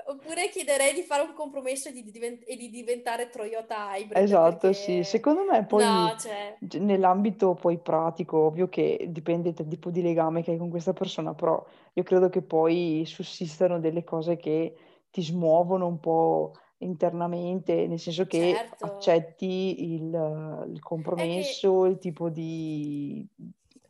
Oppure 0.08 0.48
chiederei 0.50 0.94
di 0.94 1.02
fare 1.02 1.22
un 1.22 1.34
compromesso 1.34 1.88
e 1.88 1.92
di, 1.92 2.08
divent- 2.10 2.44
e 2.46 2.56
di 2.56 2.70
diventare 2.70 3.28
Toyota 3.28 3.96
Hybrid. 3.96 4.22
Esatto, 4.22 4.68
perché... 4.68 4.76
sì. 4.76 5.02
Secondo 5.02 5.42
me 5.42 5.64
poi 5.66 5.84
no, 5.84 6.14
cioè... 6.18 6.56
nell'ambito 6.78 7.54
poi 7.54 7.78
pratico, 7.78 8.38
ovvio 8.46 8.68
che 8.68 9.06
dipende 9.08 9.52
dal 9.52 9.66
tipo 9.66 9.90
di 9.90 10.02
legame 10.02 10.42
che 10.42 10.52
hai 10.52 10.58
con 10.58 10.70
questa 10.70 10.92
persona, 10.92 11.34
però 11.34 11.64
io 11.94 12.02
credo 12.04 12.28
che 12.28 12.42
poi 12.42 13.02
sussistano 13.04 13.80
delle 13.80 14.04
cose 14.04 14.36
che 14.36 14.76
ti 15.10 15.22
smuovono 15.22 15.86
un 15.86 15.98
po' 15.98 16.52
internamente, 16.78 17.86
nel 17.86 17.98
senso 17.98 18.26
che 18.26 18.54
certo. 18.54 18.84
accetti 18.84 19.94
il, 19.94 20.66
il 20.72 20.80
compromesso, 20.80 21.82
che... 21.82 21.88
il 21.88 21.98
tipo 21.98 22.28
di... 22.28 23.26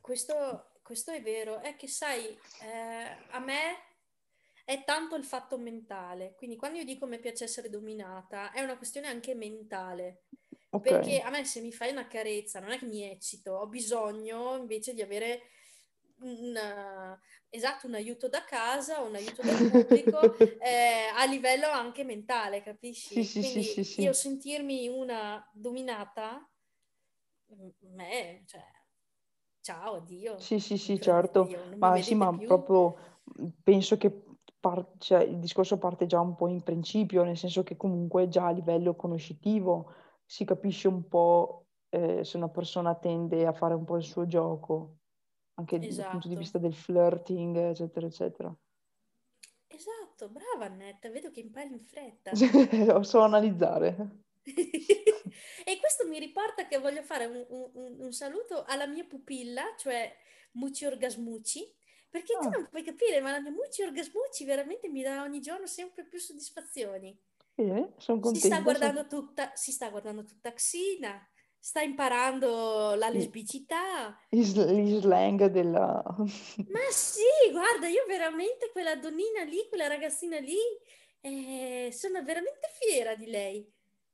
Questo 0.00 0.70
questo 0.86 1.10
è 1.10 1.20
vero, 1.20 1.60
è 1.62 1.74
che 1.74 1.88
sai, 1.88 2.26
eh, 2.26 3.16
a 3.30 3.40
me 3.40 3.74
è 4.64 4.84
tanto 4.84 5.16
il 5.16 5.24
fatto 5.24 5.58
mentale, 5.58 6.34
quindi 6.36 6.54
quando 6.54 6.78
io 6.78 6.84
dico 6.84 7.06
mi 7.06 7.18
piace 7.18 7.42
essere 7.42 7.68
dominata, 7.68 8.52
è 8.52 8.62
una 8.62 8.76
questione 8.76 9.08
anche 9.08 9.34
mentale. 9.34 10.26
Okay. 10.70 10.92
Perché 10.92 11.20
a 11.22 11.30
me 11.30 11.44
se 11.44 11.60
mi 11.60 11.72
fai 11.72 11.90
una 11.90 12.06
carezza 12.06 12.60
non 12.60 12.70
è 12.70 12.78
che 12.78 12.86
mi 12.86 13.02
eccito, 13.02 13.54
ho 13.54 13.66
bisogno 13.66 14.56
invece 14.56 14.94
di 14.94 15.02
avere 15.02 15.42
un, 16.20 16.58
esatto, 17.50 17.86
un 17.86 17.94
aiuto 17.94 18.28
da 18.28 18.44
casa, 18.44 19.00
un 19.00 19.14
aiuto 19.14 19.42
dal 19.42 19.56
pubblico 19.56 20.36
eh, 20.58 21.08
a 21.14 21.24
livello 21.26 21.68
anche 21.68 22.04
mentale, 22.04 22.62
capisci? 22.62 23.22
Sì, 23.22 23.42
Quindi 23.42 23.62
sì, 23.62 23.84
sì, 23.84 24.02
io 24.02 24.12
sentirmi 24.12 24.88
una 24.88 25.48
dominata, 25.52 26.48
me, 27.94 28.42
cioè, 28.46 28.64
ciao, 29.60 29.96
addio. 29.96 30.38
Sì, 30.38 30.60
sì, 30.60 30.76
sì, 30.76 31.00
certo, 31.00 31.48
ma 31.78 32.00
sì, 32.00 32.14
ma 32.14 32.32
più. 32.32 32.46
proprio 32.46 32.96
penso 33.62 33.96
che 33.96 34.10
par- 34.60 34.86
cioè, 34.98 35.22
il 35.22 35.38
discorso 35.38 35.78
parte 35.78 36.06
già 36.06 36.20
un 36.20 36.34
po' 36.34 36.48
in 36.48 36.62
principio, 36.62 37.22
nel 37.24 37.36
senso 37.36 37.62
che 37.62 37.76
comunque 37.76 38.28
già 38.28 38.46
a 38.46 38.50
livello 38.50 38.94
conoscitivo 38.94 39.92
si 40.24 40.44
capisce 40.44 40.88
un 40.88 41.06
po' 41.08 41.66
eh, 41.90 42.24
se 42.24 42.36
una 42.36 42.48
persona 42.48 42.94
tende 42.94 43.46
a 43.46 43.52
fare 43.52 43.74
un 43.74 43.84
po' 43.84 43.96
il 43.96 44.02
suo 44.04 44.26
gioco, 44.26 44.96
anche 45.56 45.76
esatto. 45.80 46.02
dal 46.02 46.10
punto 46.12 46.28
di 46.28 46.36
vista 46.36 46.58
del 46.58 46.74
flirting, 46.74 47.56
eccetera, 47.56 48.06
eccetera. 48.06 48.56
Esatto, 49.66 50.28
brava 50.28 50.66
Annetta, 50.66 51.10
vedo 51.10 51.30
che 51.30 51.40
impari 51.40 51.72
in 51.72 51.80
fretta. 51.80 52.32
so 53.02 53.20
analizzare. 53.20 54.24
e 54.44 55.78
questo 55.80 56.06
mi 56.06 56.18
riporta 56.18 56.66
che 56.66 56.78
voglio 56.78 57.02
fare 57.02 57.26
un, 57.26 57.44
un, 57.48 57.96
un 57.98 58.12
saluto 58.12 58.64
alla 58.64 58.86
mia 58.86 59.04
pupilla, 59.04 59.74
cioè 59.76 60.14
Mucci 60.52 60.84
Orgasmucci, 60.84 61.74
perché 62.10 62.34
oh. 62.36 62.40
tu 62.40 62.48
non 62.50 62.68
puoi 62.70 62.82
capire, 62.82 63.20
ma 63.20 63.30
la 63.30 63.40
mia 63.40 63.50
Mucci 63.50 63.82
Orgasmucci 63.82 64.44
veramente 64.44 64.88
mi 64.88 65.02
dà 65.02 65.22
ogni 65.22 65.40
giorno 65.40 65.66
sempre 65.66 66.04
più 66.04 66.18
soddisfazioni. 66.18 67.18
Eh, 67.54 67.92
sono 67.96 68.20
contenta. 68.20 68.38
Si 68.38 68.46
sta 68.46 68.60
guardando 68.60 69.06
tutta, 69.06 69.52
si 69.54 69.72
sta 69.72 69.88
guardando 69.88 70.22
tutta 70.22 70.52
Xina, 70.52 71.26
sta 71.66 71.80
imparando 71.80 72.94
la 72.94 73.08
lesbicità. 73.08 74.16
Gli 74.28 74.44
slang 74.44 75.46
della... 75.46 76.00
Ma 76.70 76.80
sì, 76.90 77.50
guarda, 77.50 77.88
io 77.88 78.04
veramente 78.06 78.70
quella 78.70 78.94
donnina 78.94 79.42
lì, 79.42 79.66
quella 79.68 79.88
ragazzina 79.88 80.38
lì, 80.38 80.58
eh, 81.20 81.90
sono 81.90 82.22
veramente 82.22 82.68
fiera 82.78 83.16
di 83.16 83.26
lei. 83.26 83.68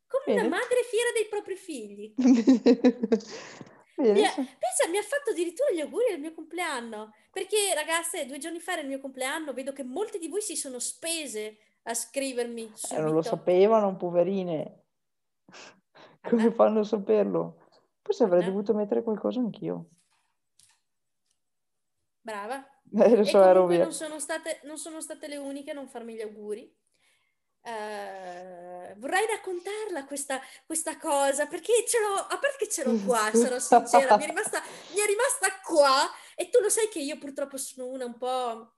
Come 0.07 0.35
Bene. 0.35 0.47
una 0.47 0.57
madre 0.57 0.83
fiera 0.89 1.11
dei 1.15 1.29
propri 1.29 1.57
figli. 1.57 2.15
Mi 3.97 4.25
ha, 4.25 4.33
pensa, 4.35 4.89
mi 4.91 4.97
ha 4.97 5.03
fatto 5.03 5.31
addirittura 5.31 5.71
gli 5.71 5.81
auguri 5.81 6.07
del 6.09 6.21
mio 6.21 6.33
compleanno. 6.33 7.13
Perché, 7.31 7.73
ragazze, 7.75 8.25
due 8.25 8.39
giorni 8.39 8.59
fa 8.59 8.73
era 8.73 8.81
il 8.81 8.89
mio 8.89 8.99
compleanno, 8.99 9.53
vedo 9.53 9.73
che 9.73 9.85
molte 9.85 10.19
di 10.19 10.29
voi 10.29 10.41
si 10.41 10.57
sono 10.57 10.79
spese 10.79 11.59
a 11.83 11.95
scrivermi. 11.95 12.73
Eh, 12.91 12.99
non 12.99 13.13
lo 13.13 13.23
sapevano, 13.23 13.95
poverine. 13.97 14.87
Come 16.29 16.53
fanno 16.53 16.81
a 16.81 16.85
saperlo? 16.85 17.67
Forse 18.01 18.25
avrei 18.25 18.43
Anna? 18.43 18.51
dovuto 18.51 18.75
mettere 18.75 19.03
qualcosa 19.03 19.41
anch'io. 19.41 19.87
Brava. 22.21 22.67
Eh, 22.95 23.17
lo 23.17 23.25
so, 23.25 23.43
ero 23.43 23.67
via. 23.67 23.85
Non 23.85 23.93
sono, 23.95 24.19
state, 24.19 24.61
non 24.65 24.77
sono 24.77 25.01
state 25.01 25.27
le 25.27 25.39
uniche 25.39 25.71
a 25.71 25.75
non 25.75 25.89
farmi 25.89 26.13
gli 26.15 26.21
auguri. 26.21 26.71
Uh, 27.63 28.99
vorrei 28.99 29.25
raccontarla 29.31 30.05
questa, 30.05 30.39
questa, 30.67 30.99
cosa 30.99 31.47
perché 31.47 31.73
ce 31.87 32.01
l'ho, 32.01 32.17
a 32.17 32.39
parte 32.39 32.57
che 32.59 32.69
ce 32.69 32.85
l'ho 32.85 32.99
qua, 33.07 33.31
sarò 33.33 33.59
sincera, 33.59 34.17
mi 34.19 34.25
è, 34.25 34.27
rimasta, 34.27 34.61
mi 34.91 35.01
è 35.01 35.07
rimasta 35.07 35.61
qua 35.65 36.11
e 36.35 36.51
tu 36.51 36.61
lo 36.61 36.69
sai 36.69 36.89
che 36.89 36.99
io 36.99 37.17
purtroppo 37.19 37.57
sono 37.57 37.87
una 37.87 38.05
un 38.05 38.19
po' 38.19 38.73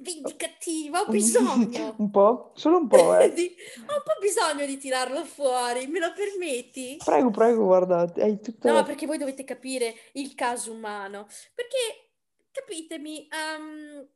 vendicativa, 0.00 1.00
ho 1.00 1.06
bisogno. 1.06 1.94
un 1.98 2.10
po'? 2.10 2.52
Solo 2.54 2.78
un 2.78 2.88
po', 2.88 3.16
eh. 3.20 3.32
di, 3.32 3.54
ho 3.78 3.94
un 3.94 4.02
po' 4.04 4.20
bisogno 4.20 4.66
di 4.66 4.78
tirarlo 4.78 5.24
fuori, 5.24 5.86
me 5.86 5.98
lo 5.98 6.12
permetti? 6.12 6.96
Prego, 7.04 7.30
prego, 7.30 7.64
guarda, 7.64 8.12
hai 8.16 8.40
tutta... 8.40 8.72
No, 8.72 8.82
perché 8.82 9.06
voi 9.06 9.18
dovete 9.18 9.44
capire 9.44 9.94
il 10.12 10.34
caso 10.34 10.72
umano, 10.72 11.26
perché, 11.54 12.10
capitemi, 12.50 13.28
um, 13.30 14.06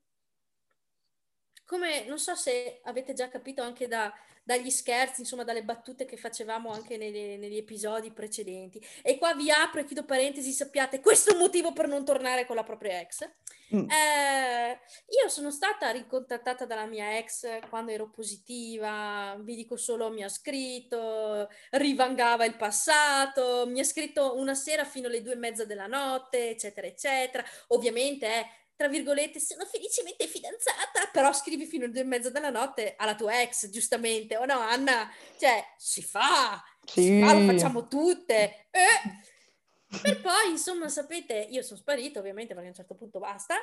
come 1.64 2.04
non 2.06 2.18
so 2.18 2.34
se 2.34 2.80
avete 2.84 3.12
già 3.12 3.28
capito 3.28 3.62
anche 3.62 3.88
da, 3.88 4.12
dagli 4.46 4.70
scherzi, 4.70 5.22
insomma, 5.22 5.42
dalle 5.42 5.64
battute 5.64 6.04
che 6.04 6.16
facevamo 6.16 6.70
anche 6.70 6.96
negli, 6.96 7.36
negli, 7.36 7.56
episodi 7.56 8.12
precedenti. 8.12 8.80
E 9.02 9.18
qua 9.18 9.34
vi 9.34 9.50
apro 9.50 9.80
e 9.80 9.84
chiudo 9.84 10.04
parentesi, 10.04 10.52
sappiate, 10.52 11.00
questo 11.00 11.30
è 11.30 11.32
un 11.32 11.40
motivo 11.40 11.72
per 11.72 11.88
non 11.88 12.04
tornare 12.04 12.46
con 12.46 12.54
la 12.54 12.62
propria 12.62 13.00
ex. 13.00 13.28
Mm. 13.74 13.90
Eh, 13.90 14.78
io 15.20 15.28
sono 15.28 15.50
stata 15.50 15.90
ricontattata 15.90 16.64
dalla 16.64 16.86
mia 16.86 17.18
ex 17.18 17.58
quando 17.68 17.90
ero 17.90 18.08
positiva, 18.08 19.36
vi 19.40 19.56
dico 19.56 19.76
solo 19.76 20.10
mi 20.10 20.22
ha 20.22 20.28
scritto, 20.28 21.48
rivangava 21.70 22.44
il 22.44 22.54
passato, 22.54 23.66
mi 23.66 23.80
ha 23.80 23.84
scritto 23.84 24.36
una 24.36 24.54
sera 24.54 24.84
fino 24.84 25.08
alle 25.08 25.22
due 25.22 25.32
e 25.32 25.36
mezza 25.36 25.64
della 25.64 25.88
notte, 25.88 26.50
eccetera, 26.50 26.86
eccetera. 26.86 27.44
Ovviamente 27.68 28.28
è 28.28 28.38
eh, 28.38 28.65
tra 28.76 28.88
virgolette, 28.88 29.40
sono 29.40 29.64
felicemente 29.64 30.26
fidanzata, 30.26 31.08
però 31.10 31.32
scrivi 31.32 31.66
fino 31.66 31.86
e 31.86 32.04
mezza 32.04 32.30
della 32.30 32.50
notte 32.50 32.94
alla 32.96 33.14
tua 33.14 33.40
ex, 33.40 33.70
giustamente, 33.70 34.36
o 34.36 34.44
no 34.44 34.58
Anna? 34.58 35.10
Cioè, 35.38 35.64
si 35.78 36.02
fa, 36.02 36.62
sì. 36.84 37.02
si 37.02 37.20
fa, 37.20 37.32
lo 37.32 37.46
facciamo 37.46 37.88
tutte. 37.88 38.68
Eh. 38.70 39.98
Per 40.02 40.20
poi, 40.20 40.50
insomma, 40.50 40.88
sapete, 40.88 41.34
io 41.50 41.62
sono 41.62 41.78
sparita 41.78 42.18
ovviamente 42.18 42.52
perché 42.52 42.68
a 42.68 42.70
un 42.70 42.76
certo 42.76 42.94
punto 42.94 43.18
basta. 43.18 43.56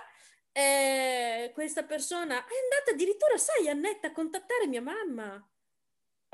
Eh, 0.51 1.51
questa 1.53 1.83
persona 1.83 2.35
è 2.35 2.53
andata 2.63 2.91
addirittura, 2.91 3.37
sai, 3.37 3.69
Annetta, 3.69 4.07
a 4.07 4.13
contattare 4.13 4.67
mia 4.67 4.81
mamma. 4.81 5.47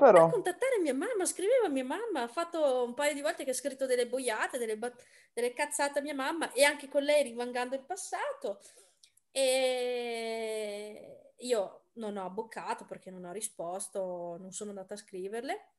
Però... 0.00 0.26
A 0.26 0.30
contattare 0.30 0.78
mia 0.80 0.94
mamma, 0.94 1.26
scriveva 1.26 1.68
mia 1.68 1.84
mamma, 1.84 2.22
ha 2.22 2.28
fatto 2.28 2.84
un 2.84 2.94
paio 2.94 3.12
di 3.12 3.20
volte 3.20 3.44
che 3.44 3.50
ha 3.50 3.54
scritto 3.54 3.86
delle 3.86 4.06
boiate, 4.06 4.58
delle, 4.58 4.78
bat- 4.78 5.02
delle 5.32 5.52
cazzate 5.52 5.98
a 5.98 6.02
mia 6.02 6.14
mamma 6.14 6.52
e 6.52 6.64
anche 6.64 6.88
con 6.88 7.02
lei 7.02 7.22
rivangando 7.22 7.74
il 7.74 7.84
passato. 7.84 8.62
E 9.30 11.32
io 11.36 11.84
non 11.94 12.16
ho 12.16 12.24
abboccato 12.24 12.86
perché 12.86 13.10
non 13.10 13.24
ho 13.24 13.32
risposto, 13.32 14.36
non 14.40 14.52
sono 14.52 14.70
andata 14.70 14.94
a 14.94 14.96
scriverle. 14.96 15.72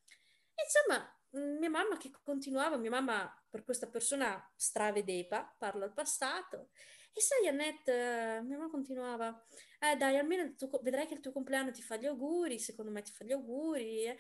Insomma, 0.64 1.20
mia 1.60 1.70
mamma 1.70 1.98
che 1.98 2.12
continuava, 2.24 2.78
mia 2.78 2.90
mamma 2.90 3.44
per 3.50 3.64
questa 3.64 3.88
persona 3.88 4.52
stravedepa, 4.56 5.56
parlo 5.58 5.84
al 5.84 5.94
passato, 5.94 6.70
e 7.14 7.22
sai 7.22 7.48
Annette, 7.48 8.42
mia 8.44 8.58
mamma 8.58 8.70
continuava, 8.70 9.44
eh 9.80 9.96
dai, 9.98 10.18
almeno 10.18 10.54
tuo, 10.56 10.70
vedrai 10.82 11.08
che 11.08 11.16
il 11.16 11.20
tuo 11.20 11.32
compleanno 11.32 11.72
ti 11.72 11.82
fa 11.82 11.98
gli 11.98 12.06
auguri, 12.06 12.60
secondo 12.60 12.92
me 12.92 13.02
ti 13.02 13.12
fa 13.12 13.26
gli 13.26 13.32
auguri. 13.32 14.04
Eh. 14.04 14.18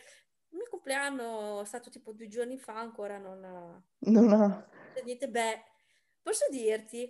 Il 0.49 0.57
mio 0.57 0.67
compleanno 0.69 1.61
è 1.61 1.65
stato 1.65 1.89
tipo 1.89 2.11
due 2.11 2.27
giorni 2.27 2.57
fa, 2.57 2.77
ancora 2.77 3.17
non 3.17 3.43
ha... 3.43 3.83
Non 3.99 4.33
ha... 4.33 4.69
Niente, 5.03 5.29
beh, 5.29 5.63
posso 6.21 6.45
dirti, 6.49 7.09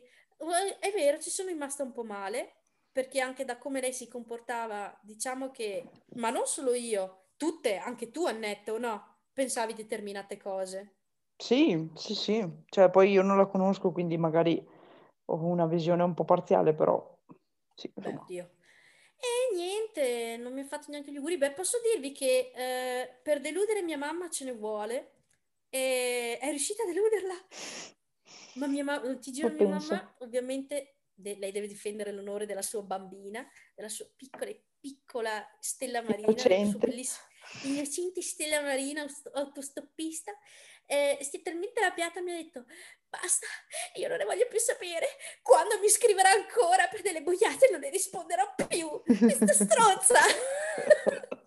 è 0.79 0.91
vero, 0.93 1.17
ci 1.19 1.31
sono 1.31 1.49
rimasta 1.49 1.81
un 1.81 1.91
po' 1.91 2.03
male, 2.03 2.57
perché 2.91 3.19
anche 3.19 3.43
da 3.43 3.57
come 3.57 3.81
lei 3.81 3.93
si 3.93 4.07
comportava, 4.07 4.95
diciamo 5.01 5.49
che, 5.49 5.89
ma 6.15 6.29
non 6.29 6.45
solo 6.45 6.73
io, 6.73 7.29
tutte, 7.35 7.77
anche 7.77 8.11
tu 8.11 8.25
Annette, 8.25 8.69
o 8.69 8.77
no? 8.77 9.21
Pensavi 9.33 9.73
determinate 9.73 10.37
cose. 10.37 10.97
Sì, 11.35 11.89
sì, 11.95 12.13
sì. 12.13 12.47
Cioè, 12.67 12.91
poi 12.91 13.11
io 13.11 13.23
non 13.23 13.37
la 13.37 13.47
conosco, 13.47 13.91
quindi 13.91 14.17
magari 14.17 14.63
ho 15.31 15.45
una 15.45 15.67
visione 15.67 16.03
un 16.03 16.13
po' 16.13 16.25
parziale, 16.25 16.73
però 16.73 17.19
sì, 17.75 17.91
oddio. 17.95 18.51
E 19.21 19.55
niente, 19.55 20.37
non 20.37 20.53
mi 20.53 20.61
ha 20.61 20.65
fatto 20.65 20.89
neanche 20.89 21.11
gli 21.11 21.17
auguri. 21.17 21.37
Beh, 21.37 21.51
posso 21.51 21.77
dirvi 21.91 22.11
che 22.11 22.51
eh, 22.55 23.19
per 23.21 23.39
deludere 23.39 23.83
mia 23.83 23.97
mamma 23.97 24.29
ce 24.29 24.45
ne 24.45 24.53
vuole. 24.53 25.13
E 25.69 26.37
è 26.39 26.49
riuscita 26.49 26.83
a 26.83 26.85
deluderla. 26.87 27.33
Ma 28.55 28.67
mia 28.67 28.83
mamma, 28.83 29.17
ti 29.17 29.31
giuro, 29.31 29.53
mia 29.53 29.67
mamma, 29.67 30.15
ovviamente, 30.19 30.97
de- 31.13 31.37
lei 31.37 31.51
deve 31.51 31.67
difendere 31.67 32.11
l'onore 32.11 32.45
della 32.45 32.61
sua 32.61 32.81
bambina, 32.81 33.47
della 33.73 33.87
sua 33.87 34.05
piccola, 34.13 34.51
piccola 34.79 35.57
Stella 35.59 36.01
Marina, 36.01 36.33
bellissimo 36.33 37.29
innocente 37.61 38.21
Stella 38.21 38.61
Marina, 38.61 39.05
autostoppista. 39.33 40.31
Eh, 40.85 41.17
si 41.21 41.37
è 41.37 41.41
talmente 41.41 41.79
arrabbiata 41.79 42.21
mi 42.21 42.31
ha 42.31 42.35
detto 42.35 42.65
basta, 43.11 43.45
io 43.95 44.07
non 44.07 44.17
ne 44.17 44.23
voglio 44.25 44.47
più 44.47 44.57
sapere. 44.59 45.07
Quando 45.41 45.77
mi 45.79 45.89
scriverà 45.89 46.29
ancora 46.31 46.87
per 46.87 47.01
delle 47.01 47.21
boiate 47.21 47.69
non 47.69 47.81
ne 47.81 47.89
risponderò 47.89 48.53
più. 48.55 49.01
Questa 49.03 49.53
strozza! 49.53 50.19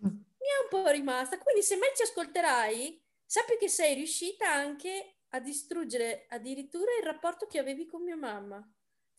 mi 0.00 0.50
è 0.50 0.62
un 0.62 0.68
po' 0.68 0.88
rimasta. 0.88 1.38
Quindi 1.38 1.62
se 1.62 1.76
mai 1.76 1.90
ci 1.96 2.02
ascolterai, 2.02 3.02
sappi 3.26 3.56
che 3.56 3.68
sei 3.68 3.94
riuscita 3.94 4.50
anche 4.50 5.16
a 5.30 5.40
distruggere 5.40 6.26
addirittura 6.28 6.92
il 6.96 7.04
rapporto 7.04 7.46
che 7.46 7.58
avevi 7.58 7.86
con 7.86 8.02
mia 8.04 8.16
mamma. 8.16 8.64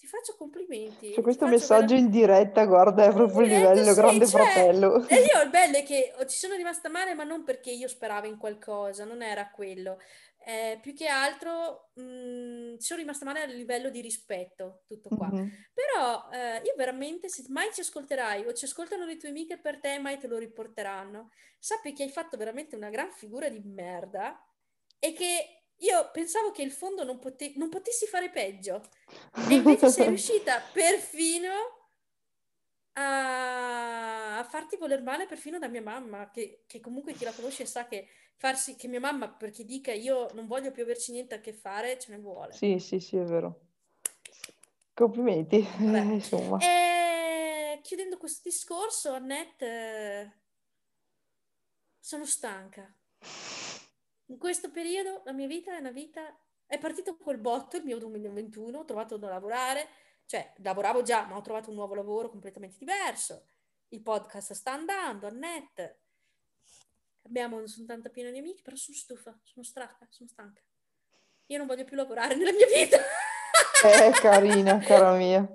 Ti 0.05 0.11
faccio 0.11 0.35
complimenti. 0.37 1.13
Cioè, 1.13 1.23
questo 1.23 1.47
messaggio 1.47 1.95
vera... 1.95 1.99
in 1.99 2.11
diretta, 2.11 2.63
guarda, 2.65 3.05
è 3.05 3.11
proprio 3.11 3.41
il 3.41 3.53
livello 3.53 3.91
sì, 3.91 3.99
grande 3.99 4.27
cioè, 4.27 4.41
fratello. 4.43 5.07
E 5.07 5.15
io 5.15 5.41
il 5.41 5.49
bello 5.49 5.77
è 5.77 5.83
che 5.83 6.13
ci 6.27 6.37
sono 6.37 6.53
rimasta 6.53 6.89
male, 6.89 7.15
ma 7.15 7.23
non 7.23 7.43
perché 7.43 7.71
io 7.71 7.87
speravo 7.87 8.27
in 8.27 8.37
qualcosa, 8.37 9.03
non 9.03 9.23
era 9.23 9.49
quello. 9.49 9.97
Eh, 10.45 10.77
più 10.79 10.93
che 10.93 11.07
altro 11.07 11.89
mh, 11.95 12.75
sono 12.77 12.99
rimasta 12.99 13.25
male 13.25 13.41
a 13.41 13.45
livello 13.45 13.89
di 13.89 13.99
rispetto, 14.01 14.83
tutto 14.85 15.09
qua. 15.09 15.27
Mm-hmm. 15.33 15.47
Però 15.73 16.29
eh, 16.31 16.61
io 16.63 16.75
veramente, 16.77 17.27
se 17.27 17.43
mai 17.47 17.69
ci 17.73 17.81
ascolterai 17.81 18.45
o 18.45 18.53
ci 18.53 18.65
ascoltano 18.65 19.05
le 19.05 19.17
tue 19.17 19.29
amiche 19.29 19.57
per 19.57 19.79
te, 19.79 19.97
mai 19.97 20.19
te 20.19 20.27
lo 20.27 20.37
riporteranno, 20.37 21.31
sappi 21.57 21.93
che 21.93 22.03
hai 22.03 22.11
fatto 22.11 22.37
veramente 22.37 22.75
una 22.75 22.91
gran 22.91 23.11
figura 23.11 23.49
di 23.49 23.59
merda 23.65 24.39
e 24.99 25.13
che 25.13 25.64
io 25.79 26.09
pensavo 26.11 26.51
che 26.51 26.61
il 26.61 26.71
fondo 26.71 27.03
non, 27.03 27.19
pote- 27.19 27.53
non 27.55 27.69
potessi 27.69 28.05
fare 28.05 28.29
peggio. 28.29 28.81
E 29.49 29.53
invece 29.53 29.89
sei 29.89 30.07
riuscita 30.07 30.61
perfino 30.71 31.51
a, 32.93 34.37
a 34.39 34.43
farti 34.43 34.77
voler 34.77 35.01
male 35.01 35.25
perfino 35.25 35.59
da 35.59 35.67
mia 35.67 35.81
mamma, 35.81 36.29
che, 36.31 36.63
che 36.65 36.79
comunque 36.79 37.13
chi 37.13 37.23
la 37.23 37.33
conosce 37.33 37.65
sa 37.65 37.87
che 37.87 38.07
farsi 38.37 38.75
che 38.75 38.87
mia 38.87 38.99
mamma 38.99 39.29
perché 39.29 39.63
dica 39.63 39.91
io 39.91 40.29
non 40.33 40.45
voglio 40.45 40.71
più 40.71 40.83
averci 40.83 41.11
niente 41.11 41.35
a 41.35 41.39
che 41.39 41.53
fare, 41.53 41.99
ce 41.99 42.11
ne 42.11 42.19
vuole. 42.19 42.53
Sì, 42.53 42.79
sì, 42.79 42.99
sì, 42.99 43.17
è 43.17 43.23
vero. 43.23 43.61
Complimenti, 44.93 45.57
insomma. 45.79 46.57
E, 46.59 47.81
chiudendo 47.81 48.17
questo 48.17 48.41
discorso, 48.45 49.11
Annette, 49.11 49.65
eh, 49.65 50.31
sono 51.99 52.25
stanca. 52.25 52.93
In 54.27 54.37
questo 54.37 54.71
periodo 54.71 55.21
la 55.25 55.33
mia 55.33 55.47
vita 55.47 55.75
è 55.75 55.79
una 55.79 55.91
vita... 55.91 56.21
È 56.67 56.79
partito 56.79 57.15
col 57.17 57.37
botto 57.37 57.77
il 57.77 57.83
mio 57.83 57.99
2021, 57.99 58.79
ho 58.79 58.85
trovato 58.85 59.17
da 59.17 59.29
lavorare, 59.29 59.87
cioè 60.25 60.51
lavoravo 60.57 61.03
già, 61.03 61.25
ma 61.25 61.35
ho 61.37 61.41
trovato 61.41 61.69
un 61.69 61.75
nuovo 61.75 61.93
lavoro 61.93 62.29
completamente 62.29 62.77
diverso. 62.79 63.49
Il 63.89 64.01
podcast 64.01 64.53
sta 64.53 64.71
andando, 64.71 65.27
Annette 65.27 65.99
abbiamo, 67.25 67.65
sono 67.67 67.85
tanta 67.85 68.09
piena 68.09 68.31
di 68.31 68.39
amici, 68.39 68.61
però 68.61 68.75
sono 68.75 68.97
stufa, 68.97 69.37
sono 69.43 69.65
stanca, 69.65 70.07
sono 70.09 70.29
stanca. 70.29 70.61
Io 71.47 71.57
non 71.57 71.67
voglio 71.67 71.83
più 71.83 71.95
lavorare 71.95 72.35
nella 72.35 72.51
mia 72.51 72.67
vita. 72.67 72.97
Eh, 73.83 74.11
carina, 74.11 74.79
cara 74.79 75.13
mia. 75.15 75.47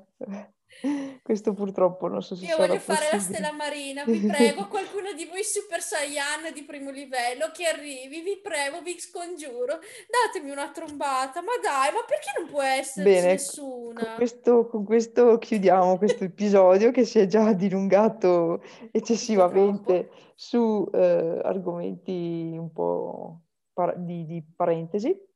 Questo 1.23 1.53
purtroppo 1.53 2.09
non 2.09 2.23
so 2.23 2.35
se 2.35 2.47
Io 2.47 2.57
voglio 2.57 2.79
fare 2.79 3.09
la 3.13 3.19
stella 3.19 3.53
marina, 3.53 4.05
vi 4.05 4.21
prego, 4.27 4.67
qualcuno 4.69 5.13
di 5.13 5.27
voi 5.27 5.43
super 5.43 5.81
saiyan 5.81 6.53
di 6.55 6.63
primo 6.63 6.91
livello 6.91 7.51
che 7.53 7.67
arrivi, 7.67 8.21
vi 8.21 8.41
prego, 8.43 8.81
vi 8.81 8.99
scongiuro, 8.99 9.79
datemi 10.09 10.51
una 10.51 10.71
trombata, 10.71 11.43
ma 11.43 11.53
dai, 11.63 11.93
ma 11.93 12.05
perché 12.07 12.33
non 12.39 12.49
può 12.49 12.63
essere 12.63 13.21
nessuna? 13.21 14.01
Con 14.01 14.15
questo, 14.17 14.67
con 14.67 14.85
questo 14.85 15.39
chiudiamo 15.39 15.99
questo 15.99 16.25
episodio 16.25 16.91
che 16.91 17.05
si 17.05 17.19
è 17.19 17.27
già 17.27 17.53
dilungato 17.53 18.63
eccessivamente 18.91 20.11
su 20.35 20.89
eh, 20.93 21.41
argomenti 21.43 22.57
un 22.57 22.73
po' 22.73 23.43
par- 23.73 23.99
di, 23.99 24.25
di 24.25 24.43
parentesi. 24.57 25.29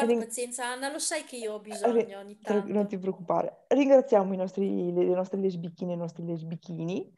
Porta 0.00 0.18
pazienza 0.18 0.66
Anna, 0.66 0.90
lo 0.90 0.98
sai 0.98 1.24
che 1.24 1.36
io 1.36 1.54
ho 1.54 1.58
bisogno 1.60 2.18
ogni 2.18 2.38
tanto. 2.38 2.70
Non 2.70 2.86
ti 2.86 2.98
preoccupare. 2.98 3.64
Ringraziamo 3.68 4.34
i 4.34 4.36
nostri, 4.36 4.92
le, 4.92 5.04
le 5.04 5.14
nostre 5.14 5.40
lesbichine 5.40 5.92
e 5.92 5.94
i 5.94 5.98
nostri 5.98 6.24
lesbichini 6.24 7.10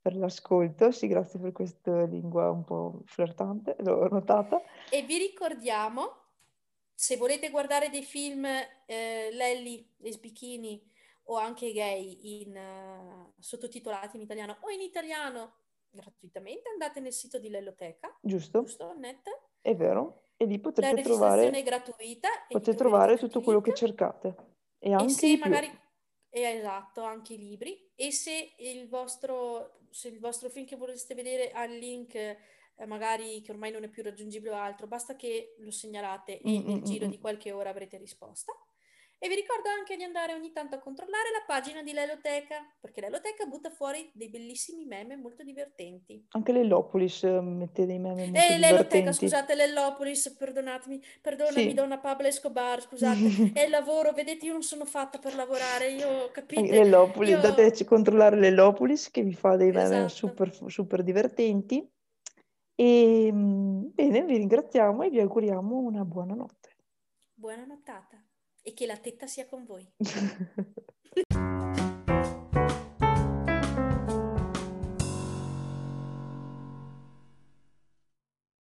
per 0.00 0.14
l'ascolto. 0.14 0.92
Sì, 0.92 1.08
grazie 1.08 1.40
per 1.40 1.52
questa 1.52 2.04
lingua 2.04 2.50
un 2.50 2.64
po' 2.64 3.02
flirtante, 3.04 3.74
l'ho 3.80 4.08
notata. 4.08 4.62
E 4.90 5.02
vi 5.02 5.18
ricordiamo, 5.18 6.16
se 6.94 7.16
volete 7.16 7.50
guardare 7.50 7.90
dei 7.90 8.04
film 8.04 8.44
eh, 8.44 9.30
Lelli, 9.32 9.84
lesbichini 9.98 10.88
o 11.24 11.36
anche 11.36 11.72
gay 11.72 12.42
in, 12.42 12.56
uh, 12.56 13.32
sottotitolati 13.38 14.16
in 14.16 14.22
italiano 14.22 14.56
o 14.60 14.70
in 14.70 14.80
italiano 14.80 15.54
gratuitamente, 15.90 16.68
andate 16.70 17.00
nel 17.00 17.12
sito 17.12 17.38
di 17.38 17.48
Lelloteca. 17.48 18.16
Giusto. 18.20 18.62
Giusto, 18.62 18.88
Annette? 18.88 19.30
È 19.60 19.74
vero 19.74 20.29
e 20.42 20.46
lì 20.46 20.58
potrete 20.58 21.02
trovare, 21.02 21.62
gratuita 21.62 22.30
potete 22.48 22.74
trovare 22.74 23.18
tutto 23.18 23.42
quello 23.42 23.60
che 23.60 23.74
cercate 23.74 24.34
e 24.78 24.90
anche 24.90 25.04
e 25.04 25.08
se 25.10 25.36
magari 25.36 25.70
eh, 26.30 26.40
esatto 26.40 27.02
anche 27.02 27.34
i 27.34 27.36
libri 27.36 27.92
e 27.94 28.10
se 28.10 28.54
il 28.56 28.88
vostro 28.88 29.80
se 29.90 30.08
il 30.08 30.18
vostro 30.18 30.48
film 30.48 30.64
che 30.64 30.76
vorreste 30.76 31.14
vedere 31.14 31.50
ha 31.50 31.64
il 31.64 31.76
link 31.76 32.14
eh, 32.14 32.38
magari 32.86 33.42
che 33.42 33.52
ormai 33.52 33.70
non 33.70 33.82
è 33.82 33.90
più 33.90 34.02
raggiungibile 34.02 34.52
o 34.52 34.56
altro 34.56 34.86
basta 34.86 35.14
che 35.14 35.56
lo 35.58 35.70
segnalate 35.70 36.40
e 36.40 36.48
mm-hmm. 36.48 36.66
nel 36.66 36.78
mm, 36.78 36.84
giro 36.84 37.06
mm. 37.06 37.10
di 37.10 37.18
qualche 37.18 37.52
ora 37.52 37.68
avrete 37.68 37.98
risposta 37.98 38.50
e 39.22 39.28
vi 39.28 39.34
ricordo 39.34 39.68
anche 39.68 39.98
di 39.98 40.02
andare 40.02 40.32
ogni 40.32 40.50
tanto 40.50 40.76
a 40.76 40.78
controllare 40.78 41.28
la 41.30 41.44
pagina 41.46 41.82
di 41.82 41.92
Leloteca, 41.92 42.56
perché 42.80 43.02
Leloteca 43.02 43.44
butta 43.44 43.68
fuori 43.68 44.10
dei 44.14 44.30
bellissimi 44.30 44.86
meme 44.86 45.14
molto 45.14 45.42
divertenti. 45.42 46.24
Anche 46.30 46.52
l'Ellopolis 46.52 47.24
eh, 47.24 47.38
mette 47.42 47.84
dei 47.84 47.98
meme 47.98 48.24
molto 48.24 48.38
eh, 48.38 48.54
divertenti. 48.54 48.60
Leloteca, 48.60 49.12
scusate, 49.12 49.54
l'Ellopolis, 49.54 50.34
perdonatemi, 50.38 51.02
perdonami, 51.20 51.68
sì. 51.68 51.74
donna 51.74 51.98
Pablo 51.98 52.28
Escobar, 52.28 52.80
scusate, 52.80 53.18
è 53.52 53.64
il 53.64 53.70
lavoro, 53.70 54.12
vedete, 54.12 54.46
io 54.46 54.52
non 54.52 54.62
sono 54.62 54.86
fatta 54.86 55.18
per 55.18 55.34
lavorare, 55.34 55.90
io 55.90 56.30
capite? 56.32 56.62
L'Ellopolis, 56.62 57.42
io... 57.42 57.84
a 57.84 57.84
controllare 57.84 58.36
l'Ellopolis 58.36 59.10
che 59.10 59.20
vi 59.22 59.34
fa 59.34 59.56
dei 59.56 59.70
meme 59.70 60.04
esatto. 60.06 60.08
super, 60.08 60.70
super 60.70 61.02
divertenti. 61.02 61.86
E 62.74 63.28
mm, 63.30 63.88
bene, 63.92 64.24
vi 64.24 64.38
ringraziamo 64.38 65.02
e 65.02 65.10
vi 65.10 65.20
auguriamo 65.20 65.76
una 65.76 66.06
buona 66.06 66.32
notte. 66.32 66.70
Buona 67.34 67.66
nottata 67.66 68.18
e 68.70 68.74
che 68.74 68.86
la 68.86 68.96
tetta 68.96 69.26
sia 69.26 69.46
con 69.46 69.64
voi. 69.64 69.86